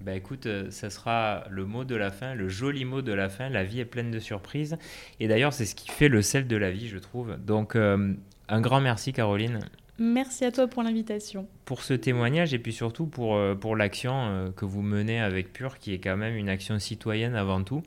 Bah 0.00 0.14
écoute, 0.14 0.44
euh, 0.44 0.70
ça 0.70 0.90
sera 0.90 1.44
le 1.48 1.64
mot 1.64 1.84
de 1.84 1.94
la 1.94 2.10
fin, 2.10 2.34
le 2.34 2.50
joli 2.50 2.84
mot 2.84 3.00
de 3.00 3.14
la 3.14 3.30
fin. 3.30 3.48
La 3.48 3.64
vie 3.64 3.80
est 3.80 3.86
pleine 3.86 4.10
de 4.10 4.18
surprises. 4.18 4.76
Et 5.20 5.26
d'ailleurs, 5.26 5.54
c'est 5.54 5.64
ce 5.64 5.74
qui 5.74 5.88
fait 5.88 6.08
le 6.08 6.20
sel 6.20 6.46
de 6.46 6.56
la 6.56 6.70
vie, 6.70 6.88
je 6.88 6.98
trouve. 6.98 7.36
Donc, 7.38 7.76
euh, 7.76 8.12
un 8.48 8.60
grand 8.60 8.82
merci, 8.82 9.14
Caroline. 9.14 9.60
Merci 9.98 10.44
à 10.44 10.50
toi 10.50 10.66
pour 10.66 10.82
l'invitation. 10.82 11.46
Pour 11.64 11.82
ce 11.82 11.94
témoignage 11.94 12.52
et 12.52 12.58
puis 12.58 12.72
surtout 12.72 13.06
pour, 13.06 13.38
pour 13.60 13.76
l'action 13.76 14.52
que 14.56 14.64
vous 14.64 14.82
menez 14.82 15.20
avec 15.20 15.52
Pure, 15.52 15.78
qui 15.78 15.94
est 15.94 15.98
quand 15.98 16.16
même 16.16 16.34
une 16.34 16.48
action 16.48 16.78
citoyenne 16.80 17.36
avant 17.36 17.62
tout. 17.62 17.82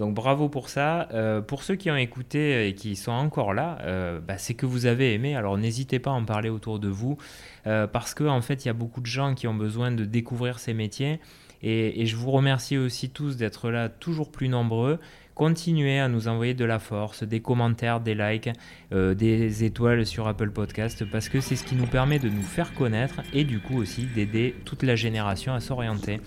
Donc 0.00 0.14
bravo 0.14 0.48
pour 0.48 0.70
ça. 0.70 1.08
Euh, 1.12 1.42
pour 1.42 1.62
ceux 1.62 1.76
qui 1.76 1.90
ont 1.90 1.96
écouté 1.96 2.66
et 2.66 2.74
qui 2.74 2.96
sont 2.96 3.12
encore 3.12 3.52
là, 3.52 3.76
euh, 3.82 4.18
bah, 4.18 4.38
c'est 4.38 4.54
que 4.54 4.64
vous 4.64 4.86
avez 4.86 5.12
aimé. 5.12 5.36
Alors 5.36 5.58
n'hésitez 5.58 5.98
pas 5.98 6.10
à 6.10 6.14
en 6.14 6.24
parler 6.24 6.48
autour 6.48 6.78
de 6.78 6.88
vous 6.88 7.18
euh, 7.66 7.86
parce 7.86 8.14
qu'en 8.14 8.34
en 8.34 8.40
fait, 8.40 8.64
il 8.64 8.68
y 8.68 8.70
a 8.70 8.74
beaucoup 8.74 9.02
de 9.02 9.06
gens 9.06 9.34
qui 9.34 9.46
ont 9.46 9.54
besoin 9.54 9.92
de 9.92 10.06
découvrir 10.06 10.58
ces 10.58 10.72
métiers. 10.72 11.20
Et, 11.62 12.06
je 12.06 12.16
vous 12.16 12.30
remercie 12.30 12.78
aussi 12.78 13.10
tous 13.10 13.36
d'être 13.36 13.70
là 13.70 13.90
toujours 13.90 14.30
plus 14.30 14.48
nombreux. 14.48 14.98
Continuez 15.40 15.98
à 15.98 16.08
nous 16.08 16.28
envoyer 16.28 16.52
de 16.52 16.66
la 16.66 16.78
force, 16.78 17.22
des 17.22 17.40
commentaires, 17.40 18.00
des 18.00 18.14
likes, 18.14 18.50
des 18.92 19.64
étoiles 19.64 20.04
sur 20.04 20.28
Apple 20.28 20.50
Podcast 20.50 21.02
parce 21.10 21.30
que 21.30 21.40
c'est 21.40 21.56
ce 21.56 21.64
qui 21.64 21.76
nous 21.76 21.86
permet 21.86 22.18
de 22.18 22.28
nous 22.28 22.42
faire 22.42 22.74
connaître 22.74 23.22
et 23.32 23.44
du 23.44 23.58
coup 23.58 23.78
aussi 23.78 24.04
d'aider 24.04 24.54
toute 24.66 24.82
la 24.82 24.96
génération 24.96 25.54
à 25.54 25.60
s'orienter. 25.60 26.20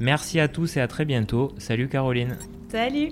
Merci 0.00 0.40
à 0.40 0.48
tous 0.48 0.76
et 0.76 0.80
à 0.80 0.88
très 0.88 1.04
bientôt. 1.04 1.52
Salut 1.58 1.86
Caroline. 1.88 2.38
Salut 2.68 3.10